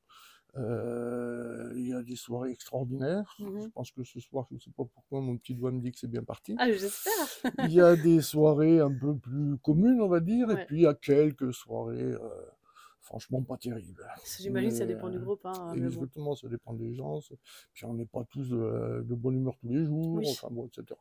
Euh, 0.56 1.73
il 1.76 1.88
y 1.88 1.92
a 1.92 2.02
des 2.02 2.16
soirées 2.16 2.50
extraordinaires. 2.50 3.37
Mhm. 3.38 3.62
Je 3.64 3.68
pense 3.68 3.92
que 3.92 4.02
ce 4.02 4.18
soir, 4.18 4.47
je 4.50 4.54
ne 4.56 4.61
sais 4.61 4.70
pas 4.70 4.85
pourquoi, 4.85 5.20
mon 5.20 5.37
petit 5.37 5.54
doigt 5.54 5.70
me 5.70 5.80
dit 5.80 5.92
que 5.92 5.99
c'est 5.99 6.11
bien 6.11 6.25
parti. 6.25 6.56
Ah, 6.58 6.70
j'espère 6.73 7.12
Il 7.68 7.73
y 7.73 7.80
a 7.80 7.94
des 7.97 8.20
soirées 8.23 8.80
un 8.80 8.92
peu 8.92 9.16
plus 9.16 9.56
communes, 9.58 10.00
on 10.00 10.08
va 10.08 10.20
dire, 10.20 10.49
Ouais. 10.49 10.62
et 10.62 10.66
puis 10.66 10.78
il 10.78 10.82
y 10.82 10.87
a 10.87 10.94
quelques 10.94 11.52
soirées 11.52 12.00
euh, 12.14 12.18
franchement 13.00 13.42
pas 13.42 13.56
terribles. 13.58 14.04
J'imagine 14.40 14.70
que 14.70 14.76
ça 14.76 14.87
dépend 14.87 15.11
du 15.11 15.18
groupe. 15.20 15.44
Hein, 15.44 15.75
bon. 15.76 15.85
Exactement, 15.85 16.35
ça 16.35 16.49
dépend 16.49 16.73
des 16.75 16.94
gens. 16.94 17.20
Puis 17.75 17.85
on 17.85 17.94
n'est 17.94 18.06
pas 18.06 18.25
tous 18.25 18.49
de, 18.49 19.02
de 19.06 19.14
bonne 19.14 19.37
humeur 19.37 19.56
tous 19.61 19.68
les 19.68 19.85
jours, 19.85 20.14
Oui. 20.14 20.26
enfin 20.30 20.49
bon, 20.50 20.66
etc. 20.66 20.99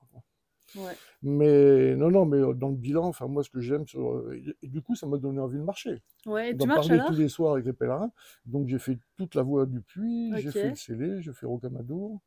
Ouais. 0.76 0.94
Mais 1.24 1.96
non, 1.96 2.12
non, 2.12 2.26
mais 2.26 2.38
euh, 2.38 2.54
dans 2.54 2.70
le 2.70 2.76
bilan, 2.76 3.06
enfin 3.06 3.28
moi, 3.28 3.44
ce 3.44 3.50
que 3.50 3.60
j'aime, 3.62 3.88
sur, 3.88 4.12
euh, 4.12 4.36
et- 4.36 4.56
et 4.66 4.68
du 4.68 4.82
coup, 4.82 4.96
ça 4.96 5.08
m'a 5.08 5.18
donné 5.18 5.40
envie 5.40 5.58
de 5.58 5.64
marcher 5.64 6.02
Ouais, 6.26 6.54
d'en 6.54 6.66
parler 6.76 6.98
tous 7.08 7.18
les 7.18 7.30
soirs 7.30 7.54
avec 7.54 7.66
les 7.66 7.74
pèlerins. 7.74 8.12
Donc 8.46 8.68
j'ai 8.68 8.80
fait 8.80 9.00
toute 9.18 9.34
la 9.36 9.42
voie 9.44 9.66
du 9.66 9.82
puits, 9.82 10.32
j'ai 10.42 10.52
fait 10.52 10.70
le 10.70 10.76
scellé, 10.76 11.22
j'ai 11.22 11.34
fait 11.34 11.46
Rocamadour. 11.46 12.22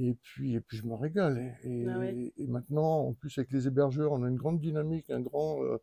Et 0.00 0.14
puis, 0.14 0.54
et 0.54 0.60
puis 0.60 0.76
je 0.76 0.86
me 0.86 0.94
régale. 0.94 1.56
Et, 1.64 1.84
Ah 1.88 1.98
ouais. 1.98 2.32
et 2.36 2.46
maintenant, 2.46 3.00
en 3.08 3.12
plus 3.14 3.36
avec 3.36 3.50
les 3.50 3.66
hébergeurs, 3.66 4.12
on 4.12 4.22
a 4.22 4.28
une 4.28 4.36
grande 4.36 4.60
dynamique, 4.60 5.10
un 5.10 5.20
grand 5.20 5.60
euh, 5.64 5.78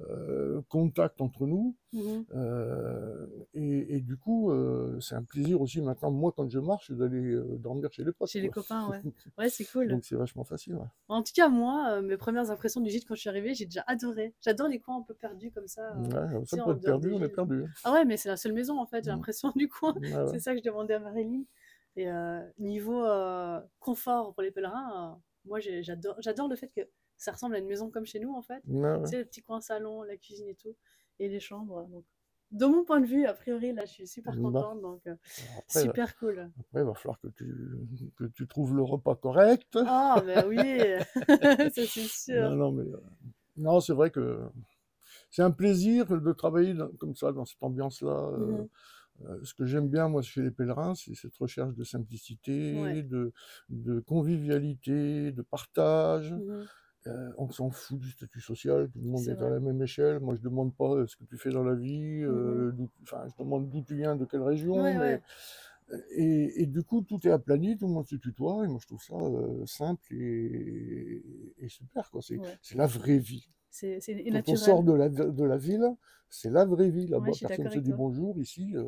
euh, 0.00 0.60
contact 0.68 1.20
entre 1.22 1.46
nous. 1.46 1.74
Euh, 2.34 3.26
et, 3.96 4.00
du 4.00 4.16
coup, 4.16 4.50
euh, 4.50 4.98
c'est 5.00 5.14
un 5.14 5.22
plaisir 5.22 5.60
aussi 5.60 5.80
maintenant, 5.80 6.10
moi 6.10 6.32
quand 6.36 6.48
je 6.48 6.58
marche, 6.58 6.90
d'aller 6.90 7.32
euh, 7.32 7.56
dormir 7.58 7.92
chez 7.92 8.04
les 8.04 8.12
potes. 8.12 8.28
Chez 8.30 8.40
les 8.40 8.48
copains, 8.50 8.88
ouais. 8.90 9.00
Ouais, 9.38 9.48
c'est 9.48 9.64
cool. 9.64 9.88
Donc 9.88 10.04
c'est 10.04 10.16
vachement 10.16 10.44
facile. 10.44 10.74
ouais. 10.76 10.86
En 11.08 11.22
tout 11.22 11.32
cas, 11.34 11.48
moi, 11.48 11.92
euh, 11.92 12.02
mes 12.02 12.16
premières 12.16 12.50
impressions 12.50 12.80
du 12.80 12.90
gîte 12.90 13.06
quand 13.06 13.14
je 13.14 13.20
suis 13.20 13.28
arrivée, 13.28 13.54
j'ai 13.54 13.64
déjà 13.66 13.84
adoré. 13.86 14.34
J'adore 14.40 14.68
les 14.68 14.80
coins 14.80 14.98
un 14.98 15.02
peu 15.02 15.14
perdus 15.14 15.50
comme 15.52 15.68
ça. 15.68 15.94
Ouais, 15.96 16.44
ça 16.46 16.56
peut 16.62 16.70
être 16.72 16.80
perdu, 16.80 17.12
on 17.12 17.22
est 17.22 17.28
perdu. 17.28 17.64
Ah 17.84 17.92
ouais, 17.92 18.04
mais 18.04 18.16
c'est 18.16 18.28
la 18.28 18.36
seule 18.36 18.52
maison 18.52 18.78
en 18.80 18.86
fait, 18.86 19.04
j'ai 19.04 19.10
Mhm. 19.10 19.16
l'impression 19.16 19.52
du 19.56 19.68
coin. 19.68 19.94
Ouais, 19.94 20.12
ouais. 20.14 20.26
C'est 20.28 20.40
ça 20.40 20.52
que 20.52 20.58
je 20.58 20.64
demandais 20.64 20.94
à 20.94 20.98
Maréline. 21.00 21.44
Et 21.96 22.10
euh, 22.10 22.40
niveau 22.58 23.04
euh, 23.04 23.60
confort 23.78 24.34
pour 24.34 24.42
les 24.42 24.50
pèlerins, 24.50 25.14
euh, 25.14 25.20
moi 25.44 25.60
j'adore 25.60 26.16
j'adore 26.18 26.48
le 26.48 26.56
fait 26.56 26.68
que 26.74 26.80
ça 27.16 27.30
ressemble 27.30 27.54
à 27.54 27.58
une 27.58 27.66
maison 27.68 27.88
comme 27.88 28.04
chez 28.04 28.18
nous 28.18 28.34
en 28.34 28.42
fait. 28.42 28.60
Ouais, 28.66 28.90
ouais. 28.96 29.02
Tu 29.04 29.10
sais, 29.10 29.18
le 29.18 29.24
petit 29.24 29.42
coin 29.42 29.60
salon, 29.60 30.02
la 30.02 30.16
cuisine 30.16 30.48
et 30.48 30.56
tout, 30.56 30.74
et 31.20 31.28
les 31.28 31.38
chambres. 31.38 31.86
Donc, 31.86 32.04
de 32.54 32.66
mon 32.66 32.84
point 32.84 33.00
de 33.00 33.06
vue, 33.06 33.26
a 33.26 33.34
priori, 33.34 33.72
là, 33.72 33.84
je 33.84 33.92
suis 33.92 34.06
super 34.06 34.34
Bah. 34.34 34.40
contente. 34.40 34.80
Donc, 34.80 35.06
euh, 35.06 35.16
Après, 35.58 35.82
super 35.82 36.16
cool. 36.16 36.50
après, 36.60 36.80
il 36.80 36.84
va 36.84 36.94
falloir 36.94 37.20
que 37.20 37.28
tu, 37.28 37.46
que 38.16 38.24
tu 38.24 38.46
trouves 38.48 38.74
le 38.76 38.82
repas 38.82 39.16
correct. 39.16 39.78
Ah, 39.84 40.22
bah 40.24 40.46
oui, 40.46 40.58
ça 41.74 41.86
c'est 41.86 42.08
sûr. 42.08 42.50
Non, 42.50 42.56
non, 42.56 42.72
mais 42.72 42.84
euh, 42.90 43.00
non, 43.56 43.80
c'est 43.80 43.92
vrai 43.92 44.10
que 44.10 44.40
c'est 45.30 45.42
un 45.42 45.50
plaisir 45.50 46.06
de 46.20 46.32
travailler 46.32 46.74
dans- 46.74 46.90
comme 46.98 47.16
ça, 47.16 47.32
dans 47.32 47.44
cette 47.44 47.62
ambiance-là. 47.62 48.10
euh, 48.32 48.62
Mhm. 48.62 48.68
euh, 49.26 49.40
ce 49.44 49.54
que 49.54 49.66
j'aime 49.66 49.88
bien, 49.88 50.08
moi, 50.08 50.22
chez 50.22 50.42
les 50.42 50.50
pèlerins, 50.52 50.94
c'est 50.96 51.14
cette 51.14 51.36
recherche 51.38 51.74
de 51.76 51.84
simplicité, 51.84 52.52
Ouais. 52.72 53.04
de, 53.04 53.32
de 53.70 54.00
convivialité, 54.00 55.32
de 55.32 55.42
partage. 55.42 56.34
Mhm. 56.36 56.68
Euh, 57.06 57.30
on 57.36 57.50
s'en 57.50 57.68
fout 57.70 57.98
du 57.98 58.10
statut 58.10 58.40
social, 58.40 58.88
tout 58.90 58.98
le 58.98 59.08
monde 59.10 59.28
est 59.28 59.42
à 59.42 59.50
la 59.50 59.60
même 59.60 59.82
échelle. 59.82 60.20
Moi, 60.20 60.36
je 60.36 60.40
demande 60.40 60.74
pas 60.74 60.90
euh, 60.90 61.06
ce 61.06 61.16
que 61.16 61.24
tu 61.24 61.36
fais 61.36 61.50
dans 61.50 61.62
la 61.62 61.74
vie, 61.74 62.22
euh, 62.22 62.72
enfin, 63.02 63.24
je 63.28 63.42
demande 63.42 63.68
d'où 63.68 63.82
tu 63.82 63.94
viens, 63.94 64.16
de 64.16 64.24
quelle 64.24 64.42
région. 64.42 64.76
Ouais, 64.82 64.94
mais- 64.94 64.98
ouais. 64.98 65.22
Et, 66.16 66.62
et 66.62 66.66
du 66.66 66.82
coup, 66.82 67.02
tout 67.02 67.20
est 67.26 67.30
aplani, 67.30 67.76
tout 67.76 67.86
le 67.86 67.92
monde 67.92 68.06
se 68.06 68.16
tutoie, 68.16 68.64
et 68.64 68.68
moi, 68.68 68.78
je 68.80 68.86
trouve 68.86 69.02
ça 69.02 69.14
euh, 69.16 69.66
simple 69.66 70.02
et, 70.14 71.22
et 71.58 71.68
super. 71.68 72.08
C'est 72.22 72.38
Ouais. 72.38 72.58
la 72.74 72.86
vraie 72.86 73.18
vie. 73.18 73.50
Quand 74.32 74.48
on 74.48 74.56
sort 74.56 74.82
de 74.82 74.92
la, 74.94 75.08
de 75.10 75.44
la 75.44 75.56
ville, 75.58 75.86
c'est 76.30 76.50
la 76.50 76.64
vraie 76.64 76.88
vie. 76.88 77.06
Là-bas, 77.06 77.26
personne 77.48 77.66
ne 77.66 77.70
se 77.70 77.78
dit 77.80 77.92
bonjour. 77.98 78.40
Ici, 78.40 78.72
euh, 78.74 78.84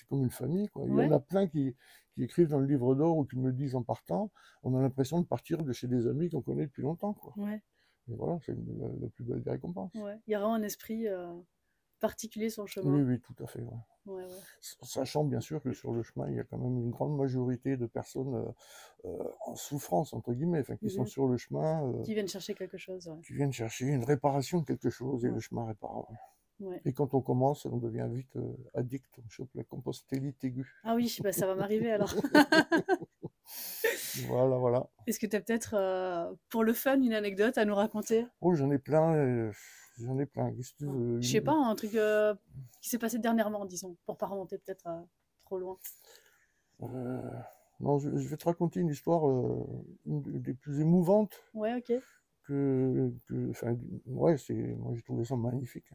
c'est 0.00 0.08
comme 0.08 0.22
une 0.24 0.30
famille. 0.30 0.68
Quoi. 0.68 0.84
Il 0.88 0.94
y 0.94 1.00
en 1.00 1.12
a 1.12 1.20
plein 1.20 1.46
qui, 1.46 1.76
qui 2.14 2.24
écrivent 2.24 2.48
dans 2.48 2.58
le 2.58 2.66
livre 2.66 2.94
d'or 2.94 3.18
ou 3.18 3.24
qui 3.24 3.36
me 3.38 3.46
le 3.48 3.52
disent 3.52 3.74
en 3.76 3.82
partant. 3.82 4.30
On 4.62 4.74
a 4.76 4.80
l'impression 4.80 5.20
de 5.20 5.26
partir 5.26 5.62
de 5.62 5.72
chez 5.72 5.86
des 5.88 6.06
amis 6.06 6.30
qu'on 6.30 6.42
connaît 6.42 6.66
depuis 6.66 6.82
longtemps. 6.82 7.12
Quoi. 7.14 7.34
Ouais, 7.36 7.62
Et 8.08 8.14
voilà, 8.14 8.38
c'est 8.44 8.56
la, 8.56 8.88
la 9.00 9.08
plus 9.08 9.24
belle 9.24 9.42
des 9.42 9.50
récompenses. 9.50 9.94
ouais. 9.94 10.18
Il 10.26 10.30
y 10.32 10.34
a 10.34 10.38
vraiment 10.40 10.54
un 10.54 10.62
esprit 10.62 11.06
euh, 11.06 11.32
particulier 12.00 12.50
sur 12.50 12.62
le 12.64 12.68
Oui, 12.68 12.82
chemin. 12.82 13.02
oui, 13.04 13.20
tout 13.20 13.44
à 13.44 13.46
fait. 13.46 13.62
Sachant 14.82 15.24
bien 15.24 15.40
sûr 15.40 15.62
que 15.62 15.72
sur 15.72 15.92
le 15.92 16.02
chemin, 16.02 16.28
il 16.28 16.36
y 16.36 16.40
a 16.40 16.44
quand 16.44 16.58
même 16.58 16.78
une 16.78 16.90
grande 16.90 17.16
majorité 17.16 17.76
de 17.76 17.86
personnes 17.86 18.34
euh, 18.34 18.50
euh, 19.04 19.24
en 19.46 19.54
souffrance, 19.54 20.12
entre 20.14 20.32
guillemets, 20.32 20.64
qui 20.80 20.90
sont 20.90 21.02
Mhm. 21.02 21.06
sur 21.06 21.28
le 21.28 21.36
chemin, 21.36 21.92
Qui 22.02 22.14
viennent 22.14 22.28
chercher 22.28 22.54
quelque 22.54 22.78
chose. 22.78 23.12
Qui 23.24 23.34
viennent 23.34 23.52
chercher 23.52 23.86
une 23.86 24.04
réparation 24.04 24.60
de 24.60 24.64
quelque 24.64 24.90
chose, 24.90 25.24
et 25.24 25.30
le 25.30 25.40
chemin 25.40 25.66
répare. 25.66 26.06
Ouais. 26.60 26.80
Et 26.84 26.92
quand 26.92 27.14
on 27.14 27.20
commence, 27.20 27.66
on 27.66 27.76
devient 27.76 28.08
vite 28.10 28.36
euh, 28.36 28.52
addict, 28.74 29.18
on 29.24 29.28
chope 29.28 29.50
la 29.54 29.64
compostélite 29.64 30.42
aiguë. 30.44 30.70
Ah 30.84 30.94
oui, 30.94 31.16
bah, 31.22 31.32
ça 31.32 31.46
va 31.46 31.54
m'arriver 31.54 31.92
alors. 31.92 32.12
Voilà, 34.26 34.56
voilà. 34.56 34.86
Est-ce 35.06 35.18
que 35.18 35.26
tu 35.26 35.36
as 35.36 35.40
peut-être, 35.40 35.74
euh, 35.74 36.32
pour 36.50 36.64
le 36.64 36.72
fun, 36.72 37.00
une 37.00 37.14
anecdote 37.14 37.58
à 37.58 37.64
nous 37.64 37.74
raconter? 37.74 38.26
Oh, 38.40 38.54
j'en 38.54 38.70
ai 38.70 38.78
plein, 38.78 39.14
euh, 39.14 39.52
j'en 40.00 40.18
ai 40.18 40.26
plein. 40.26 40.52
Qu'est-ce 40.52 40.74
que 40.74 41.20
Je 41.20 41.26
sais 41.28 41.40
pas, 41.40 41.54
un 41.54 41.74
truc 41.74 41.94
euh, 41.94 42.34
qui 42.80 42.88
s'est 42.88 42.98
passé 42.98 43.18
dernièrement, 43.18 43.64
disons, 43.64 43.96
pour 44.06 44.16
pas 44.16 44.26
remonter 44.26 44.58
peut-être 44.58 44.86
euh, 44.86 45.00
trop 45.44 45.58
loin. 45.58 45.78
Non, 47.80 47.98
je, 47.98 48.14
je 48.16 48.28
vais 48.28 48.36
te 48.36 48.44
raconter 48.44 48.80
une 48.80 48.90
histoire, 48.90 49.24
une 50.06 50.22
des- 50.22 50.54
plus 50.54 50.80
émouvantes 50.80 51.42
Ouais, 51.54 51.74
ok. 51.74 51.94
que, 52.44 53.10
ouais, 54.06 54.36
c'est, 54.36 54.54
moi 54.54 54.92
j'ai 54.94 55.02
trouvé 55.02 55.24
ça 55.24 55.36
magnifique. 55.36 55.90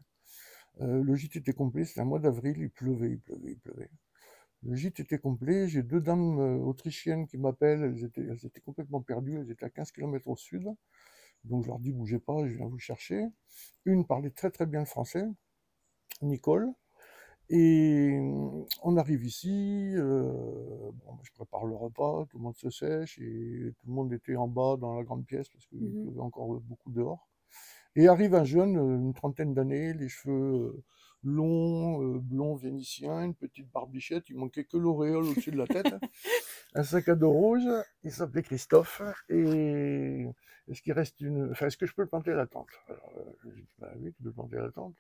Euh, 0.81 1.03
le 1.03 1.15
gîte 1.15 1.35
était 1.37 1.53
complet, 1.53 1.85
c'était 1.85 2.01
un 2.01 2.05
mois 2.05 2.19
d'avril, 2.19 2.55
il 2.57 2.69
pleuvait, 2.69 3.11
il 3.11 3.19
pleuvait, 3.19 3.51
il 3.51 3.59
pleuvait. 3.59 3.89
Le 4.63 4.75
gîte 4.75 4.99
était 4.99 5.19
complet, 5.19 5.67
j'ai 5.67 5.83
deux 5.83 6.01
dames 6.01 6.39
euh, 6.39 6.57
autrichiennes 6.57 7.27
qui 7.27 7.37
m'appellent, 7.37 7.83
elles 7.83 8.03
étaient, 8.03 8.21
elles 8.23 8.45
étaient 8.45 8.61
complètement 8.61 9.01
perdues, 9.01 9.39
elles 9.39 9.51
étaient 9.51 9.65
à 9.65 9.69
15 9.69 9.91
km 9.91 10.27
au 10.29 10.35
sud. 10.35 10.67
Donc 11.45 11.63
je 11.63 11.67
leur 11.69 11.79
dis, 11.79 11.91
bougez 11.93 12.19
pas, 12.19 12.47
je 12.47 12.55
viens 12.57 12.67
vous 12.67 12.79
chercher. 12.79 13.27
Une 13.85 14.05
parlait 14.05 14.31
très 14.31 14.51
très 14.51 14.65
bien 14.65 14.81
le 14.81 14.85
français, 14.87 15.25
Nicole. 16.21 16.71
Et 17.49 18.17
on 18.83 18.97
arrive 18.97 19.25
ici, 19.25 19.93
euh, 19.97 20.91
bon, 20.93 21.17
je 21.23 21.31
prépare 21.33 21.65
le 21.65 21.75
repas, 21.75 22.25
tout 22.29 22.37
le 22.39 22.43
monde 22.43 22.57
se 22.57 22.71
sèche 22.71 23.19
et 23.19 23.73
tout 23.77 23.87
le 23.87 23.93
monde 23.93 24.13
était 24.13 24.35
en 24.35 24.47
bas 24.47 24.77
dans 24.77 24.95
la 24.95 25.03
grande 25.03 25.25
pièce 25.25 25.49
parce 25.49 25.65
qu'il 25.67 25.79
Mhm. 25.81 26.03
pleuvait 26.03 26.21
encore 26.21 26.59
beaucoup 26.61 26.91
dehors. 26.91 27.29
Et 27.95 28.07
arrive 28.07 28.35
un 28.35 28.43
jeune, 28.43 28.77
euh, 28.77 28.97
une 28.97 29.13
trentaine 29.13 29.53
d'années, 29.53 29.93
les 29.93 30.09
cheveux 30.09 30.33
euh, 30.77 30.83
longs, 31.23 32.03
euh, 32.15 32.19
blonds 32.19 32.55
vénitiens, 32.55 33.23
une 33.23 33.35
petite 33.35 33.71
barbichette, 33.71 34.29
il 34.29 34.35
manquait 34.37 34.65
que 34.65 34.77
l'auréole 34.77 35.29
au-dessus 35.29 35.51
de 35.51 35.57
la 35.57 35.67
tête, 35.67 35.93
un 36.75 36.83
sac 36.83 37.09
à 37.09 37.15
dos 37.15 37.31
rouge, 37.31 37.63
il 38.03 38.11
s'appelait 38.11 38.43
Christophe, 38.43 39.01
et 39.29 40.27
est-ce 40.69 40.81
qu'il 40.81 40.93
reste 40.93 41.21
une... 41.21 41.51
Enfin, 41.51 41.67
est-ce 41.67 41.77
que 41.77 41.85
je 41.85 41.93
peux 41.95 42.03
le 42.03 42.09
planter 42.09 42.31
à 42.31 42.35
la 42.35 42.47
tente? 42.47 42.69
Alors, 42.89 43.11
je 43.43 43.49
lui 43.49 43.61
dis, 43.63 43.67
bah 43.79 43.91
oui, 43.99 44.13
tu 44.13 44.23
peux 44.23 44.31
planter 44.31 44.57
à 44.57 44.63
la 44.63 44.71
tente, 44.71 44.95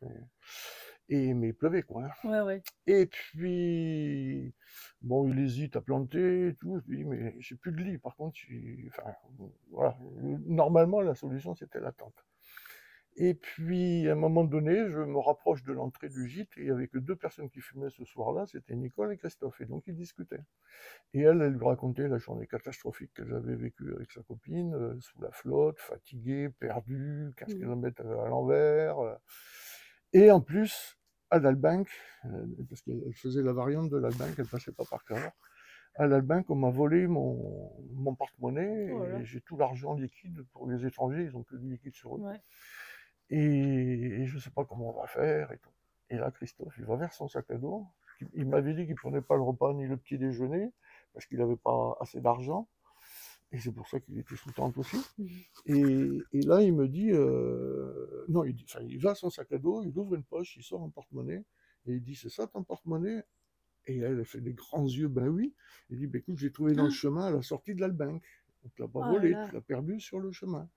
et, 1.09 1.29
et- 1.29 1.33
mais 1.33 1.49
il 1.49 1.53
pleuvait, 1.53 1.83
quoi. 1.83 2.03
hein. 2.05 2.09
Ouais, 2.29 2.41
ouais. 2.41 2.63
Et 2.87 3.05
puis, 3.07 4.53
bon, 5.01 5.27
il 5.31 5.39
hésite 5.39 5.75
à 5.75 5.81
planter 5.81 6.49
et 6.49 6.55
tout. 6.55 6.79
Je 6.85 6.91
lui 6.91 6.97
dis, 6.99 7.03
mais 7.05 7.35
j'ai 7.39 7.55
plus 7.55 7.71
de 7.71 7.77
lit. 7.83 7.97
Par 7.97 8.15
contre, 8.15 8.37
j'ai- 8.37 8.85
enfin, 8.89 9.11
voilà. 9.71 9.97
Normalement, 10.47 11.01
la 11.01 11.15
solution, 11.15 11.55
c'était 11.55 11.79
la 11.79 11.91
tente. 11.91 12.15
Et 13.17 13.33
puis, 13.33 14.09
à 14.09 14.11
un 14.11 14.15
moment 14.15 14.43
donné, 14.43 14.75
je 14.91 14.99
me 14.99 15.19
rapproche 15.19 15.63
de 15.63 15.71
l'entrée 15.71 16.09
du 16.09 16.27
gîte 16.27 16.49
et 16.57 16.61
il 16.61 16.65
n'y 16.65 16.71
avait 16.71 16.89
que 16.89 16.97
deux 16.97 17.15
personnes 17.15 17.49
qui 17.49 17.61
fumaient 17.61 17.89
ce 17.89 18.03
soir-là, 18.03 18.45
c'était 18.45 18.75
Nicole 18.75 19.13
et 19.13 19.17
Christophe. 19.17 19.61
Et 19.61 19.65
donc, 19.65 19.83
ils 19.87 19.95
discutaient. 19.95 20.43
Et 21.13 21.21
elle, 21.21 21.41
elle 21.41 21.53
lui 21.53 21.65
racontait 21.65 22.07
la 22.09 22.17
journée 22.17 22.47
catastrophique 22.47 23.13
qu'elle 23.15 23.33
avait 23.33 23.55
vécue 23.55 23.93
avec 23.95 24.11
sa 24.11 24.21
copine, 24.23 24.73
euh, 24.75 24.95
sous 25.01 25.21
la 25.21 25.31
flotte, 25.31 25.79
fatiguée, 25.79 26.49
perdue, 26.59 27.31
15 27.37 27.55
Mmh. 27.55 27.59
km 27.59 28.01
à 28.05 28.27
l'envers. 28.29 28.99
euh. 28.99 29.15
Et 30.13 30.31
en 30.31 30.41
plus, 30.41 30.97
à 31.29 31.39
l'Albank, 31.39 31.89
euh, 32.25 32.45
parce 32.69 32.81
qu'elle 32.81 33.13
faisait 33.13 33.41
la 33.43 33.53
variante 33.53 33.89
de 33.89 33.97
l'Albank, 33.97 34.35
elle 34.37 34.47
passait 34.47 34.71
pas 34.71 34.85
par 34.89 35.03
Clermont. 35.05 35.31
À 35.95 36.07
l'Albank, 36.07 36.49
on 36.49 36.55
m'a 36.55 36.69
volé 36.69 37.07
mon, 37.07 37.71
mon 37.93 38.15
porte-monnaie 38.15 38.91
Oh 38.93 39.05
et 39.05 39.25
j'ai 39.25 39.41
tout 39.41 39.57
l'argent 39.57 39.93
liquide 39.93 40.43
pour 40.51 40.69
les 40.69 40.85
étrangers, 40.85 41.23
ils 41.23 41.37
ont 41.37 41.43
que 41.43 41.55
du 41.55 41.69
liquide 41.69 41.95
sur 41.95 42.17
eux. 42.17 42.19
Ouais. 42.21 42.39
Et, 43.29 43.37
et 43.37 44.25
je 44.25 44.35
ne 44.35 44.39
sais 44.39 44.51
pas 44.51 44.65
comment 44.65 44.95
on 44.95 45.01
va 45.01 45.07
faire 45.07 45.51
et 45.51 45.57
tout. 45.57 45.71
Et 46.09 46.17
là, 46.17 46.31
Christophe, 46.31 46.75
il 46.77 46.85
va 46.85 46.95
vers 46.95 47.13
son 47.13 47.27
sac 47.27 47.49
à 47.49 47.57
dos. 47.57 47.87
Il, 48.33 48.47
m'avait 48.47 48.73
dit 48.73 48.85
qu'il 48.85 48.95
prenait 48.95 49.21
pas 49.21 49.35
le 49.35 49.41
repas 49.41 49.73
ni 49.73 49.87
le 49.87 49.97
petit 49.97 50.17
déjeuner 50.17 50.71
parce 51.13 51.25
qu'il 51.25 51.39
n'avait 51.39 51.57
pas 51.57 51.97
assez 51.99 52.21
d'argent. 52.21 52.69
Et 53.51 53.59
c'est 53.59 53.71
pour 53.71 53.87
ça 53.87 53.99
qu'il 53.99 54.17
était 54.17 54.35
sous 54.35 54.51
tente 54.51 54.77
aussi. 54.77 54.97
Mhm. 55.17 55.29
Et, 55.65 56.37
et 56.37 56.41
là, 56.41 56.61
il 56.61 56.73
me 56.73 56.87
dit, 56.87 57.11
euh, 57.11 58.25
non, 58.27 58.43
il, 58.43 58.55
enfin, 58.63 58.81
il 58.87 58.99
va 58.99 59.11
à 59.11 59.15
son 59.15 59.29
sac 59.29 59.51
à 59.51 59.57
dos, 59.57 59.83
il 59.83 59.97
ouvre 59.97 60.15
une 60.15 60.23
poche, 60.23 60.55
il 60.57 60.63
sort 60.63 60.83
un 60.83 60.89
porte-monnaie 60.89 61.43
et 61.87 61.93
il 61.93 62.01
dit, 62.01 62.15
c'est 62.15 62.29
ça 62.29 62.47
ton 62.47 62.63
porte-monnaie? 62.63 63.23
Et 63.87 63.97
elle, 63.97 64.19
elle 64.19 64.25
fait 64.25 64.41
des 64.41 64.53
grands 64.53 64.87
yeux, 64.87 65.07
ben 65.07 65.27
oui. 65.27 65.53
Il 65.89 65.99
dit, 65.99 66.07
ben 66.07 66.19
écoute, 66.19 66.37
j'ai 66.37 66.51
trouvé 66.51 66.73
dans 66.73 66.85
le 66.85 66.89
chemin 66.89 67.25
à 67.25 67.31
la 67.31 67.43
sortie 67.43 67.75
de 67.75 67.81
l'Albank. 67.81 68.23
On 68.63 68.69
te 68.69 68.81
l'a 68.81 68.87
pas 68.87 69.01
Oh 69.07 69.11
volé, 69.11 69.35
tu 69.47 69.53
l'as 69.53 69.61
perdu 69.61 69.99
sur 69.99 70.19
le 70.19 70.31
chemin. 70.31 70.67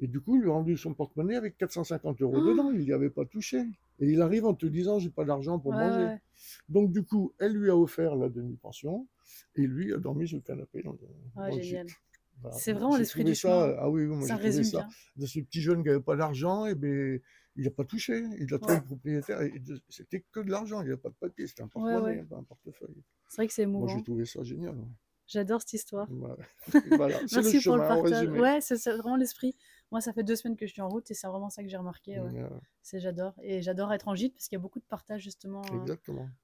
Et 0.00 0.06
du 0.06 0.20
coup, 0.20 0.36
il 0.36 0.42
lui 0.42 0.50
a 0.50 0.52
rendu 0.52 0.76
son 0.76 0.94
porte-monnaie 0.94 1.34
avec 1.36 1.56
450 1.56 2.22
euros 2.22 2.36
Ah. 2.38 2.46
dedans. 2.50 2.70
Il 2.70 2.80
n'y 2.80 2.92
avait 2.92 3.10
pas 3.10 3.24
touché. 3.24 3.58
Et 4.00 4.06
il 4.10 4.22
arrive 4.22 4.44
en 4.46 4.54
te 4.54 4.66
disant, 4.66 4.98
j'ai 4.98 5.10
pas 5.10 5.24
d'argent 5.24 5.58
pour 5.58 5.72
Ouais, 5.72 5.78
manger. 5.88 6.04
ouais. 6.04 6.20
Donc, 6.68 6.92
du 6.92 7.02
coup, 7.02 7.32
elle 7.38 7.52
lui 7.54 7.68
a 7.70 7.76
offert 7.76 8.14
la 8.14 8.28
demi-pension 8.28 9.08
et 9.56 9.62
lui 9.66 9.92
a 9.92 9.96
dormi 9.98 10.28
sur 10.28 10.36
le 10.36 10.42
canapé 10.42 10.82
dans, 10.82 10.92
le- 10.92 10.98
Ah, 11.36 11.50
dans 11.50 11.60
génial. 11.60 11.86
Voilà. 12.40 12.56
C'est 12.56 12.72
vraiment 12.72 12.96
l'esprit 12.96 13.24
du 13.24 13.34
ça, 13.34 13.48
chemin. 13.48 13.76
Ah 13.80 13.90
oui, 13.90 14.06
moi 14.06 14.24
Ça 14.24 14.36
résume 14.36 14.62
ça. 14.62 14.78
bien. 14.78 14.88
De 15.16 15.26
ce 15.26 15.40
petit 15.40 15.60
jeune 15.60 15.82
qui 15.82 15.88
n'avait 15.88 16.00
pas 16.00 16.14
d'argent, 16.14 16.66
et 16.66 16.76
ben, 16.76 17.18
il 17.56 17.64
n'a 17.64 17.70
pas 17.70 17.84
touché. 17.84 18.22
Il 18.38 18.54
a 18.54 18.58
trouvé 18.60 18.74
Ouais. 18.74 18.80
le 18.80 18.84
propriétaire. 18.86 19.40
C'était 19.88 20.24
que 20.30 20.38
de 20.38 20.48
l'argent. 20.50 20.80
Il 20.80 20.84
n'y 20.84 20.90
avait 20.92 21.00
pas 21.00 21.08
de 21.08 21.16
papier. 21.16 21.48
C'était 21.48 21.62
un 21.64 21.66
porte-monnaie, 21.68 22.18
ouais. 22.18 22.22
pas 22.24 22.36
un 22.36 22.44
portefeuille. 22.44 23.02
C'est 23.28 23.36
vrai 23.38 23.48
que 23.48 23.52
c'est 23.52 23.66
Moi, 23.66 23.80
émouvant. 23.80 23.96
j'ai 23.98 24.04
trouvé 24.04 24.24
ça 24.24 24.44
génial. 24.44 24.76
ouais. 24.76 24.84
J'adore 25.26 25.60
cette 25.62 25.72
histoire. 25.74 26.06
Voilà. 26.10 26.36
Voilà, 26.96 27.18
c'est 27.26 27.36
le 27.36 27.42
Merci 27.42 27.60
pour 27.64 27.76
le 27.76 27.82
partage. 27.82 28.28
Ouais, 28.28 28.60
c'est 28.60 28.76
vraiment 28.96 29.16
l'esprit. 29.16 29.56
Moi, 29.90 30.00
ça 30.00 30.12
fait 30.12 30.22
deux 30.22 30.36
semaines 30.36 30.56
que 30.56 30.66
je 30.66 30.72
suis 30.72 30.82
en 30.82 30.88
route 30.88 31.10
et 31.10 31.14
c'est 31.14 31.26
vraiment 31.26 31.48
ça 31.50 31.62
que 31.62 31.68
j'ai 31.68 31.76
remarqué. 31.76 32.20
ouais. 32.20 32.48
C'est 32.82 33.00
j'adore. 33.00 33.34
Et 33.42 33.62
j'adore 33.62 33.92
être 33.92 34.08
en 34.08 34.14
gîte 34.14 34.34
parce 34.34 34.48
qu'il 34.48 34.56
y 34.56 34.60
a 34.60 34.62
beaucoup 34.62 34.80
de 34.80 34.84
partage 34.84 35.22
justement 35.22 35.62
euh, 35.72 35.96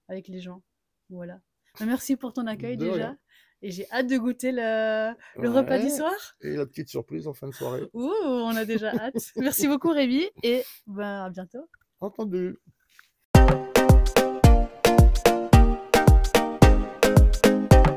avec 0.09 0.29
les 0.29 0.41
gens. 0.41 0.63
Voilà. 1.11 1.41
Mais 1.81 1.87
Merci 1.87 2.17
pour 2.17 2.33
ton 2.33 2.47
accueil 2.47 2.77
De 2.77 2.85
déjà. 2.87 2.95
rien. 3.09 3.19
Et 3.63 3.71
j'ai 3.71 3.91
hâte 3.91 4.07
de 4.09 4.17
goûter 4.19 4.53
le, 4.53 5.13
le 5.41 5.51
repas 5.51 5.79
du 5.79 5.89
soir. 5.91 6.13
Et 6.43 6.55
la 6.57 6.67
petite 6.67 6.89
surprise 6.89 7.27
en 7.27 7.33
fin 7.35 7.49
de 7.49 7.55
soirée. 7.55 7.83
Ouh, 7.95 8.11
on 8.23 8.55
a 8.57 8.65
déjà 8.65 8.91
hâte. 8.95 9.15
Merci 9.37 9.67
beaucoup 9.69 9.89
Rémi 9.91 10.25
et 10.43 10.65
ben, 10.87 11.25
à 11.25 11.31
bientôt. 11.31 11.67
Entendu. 12.01 12.59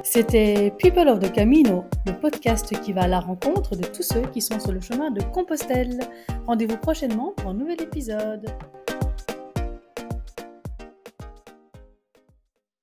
C'était 0.09 0.71
People 0.79 1.09
of 1.09 1.19
the 1.19 1.29
Camino, 1.33 1.83
le 2.05 2.13
podcast 2.13 2.73
qui 2.79 2.93
va 2.93 3.01
à 3.01 3.07
la 3.09 3.19
rencontre 3.19 3.75
de 3.75 3.83
tous 3.83 4.03
ceux 4.03 4.21
qui 4.21 4.39
sont 4.39 4.57
sur 4.57 4.71
le 4.71 4.79
chemin 4.79 5.11
de 5.11 5.21
Compostelle. 5.21 5.99
Rendez-vous 6.45 6.77
prochainement 6.77 7.33
pour 7.35 7.49
un 7.49 7.53
nouvel 7.53 7.81
épisode. 7.81 8.47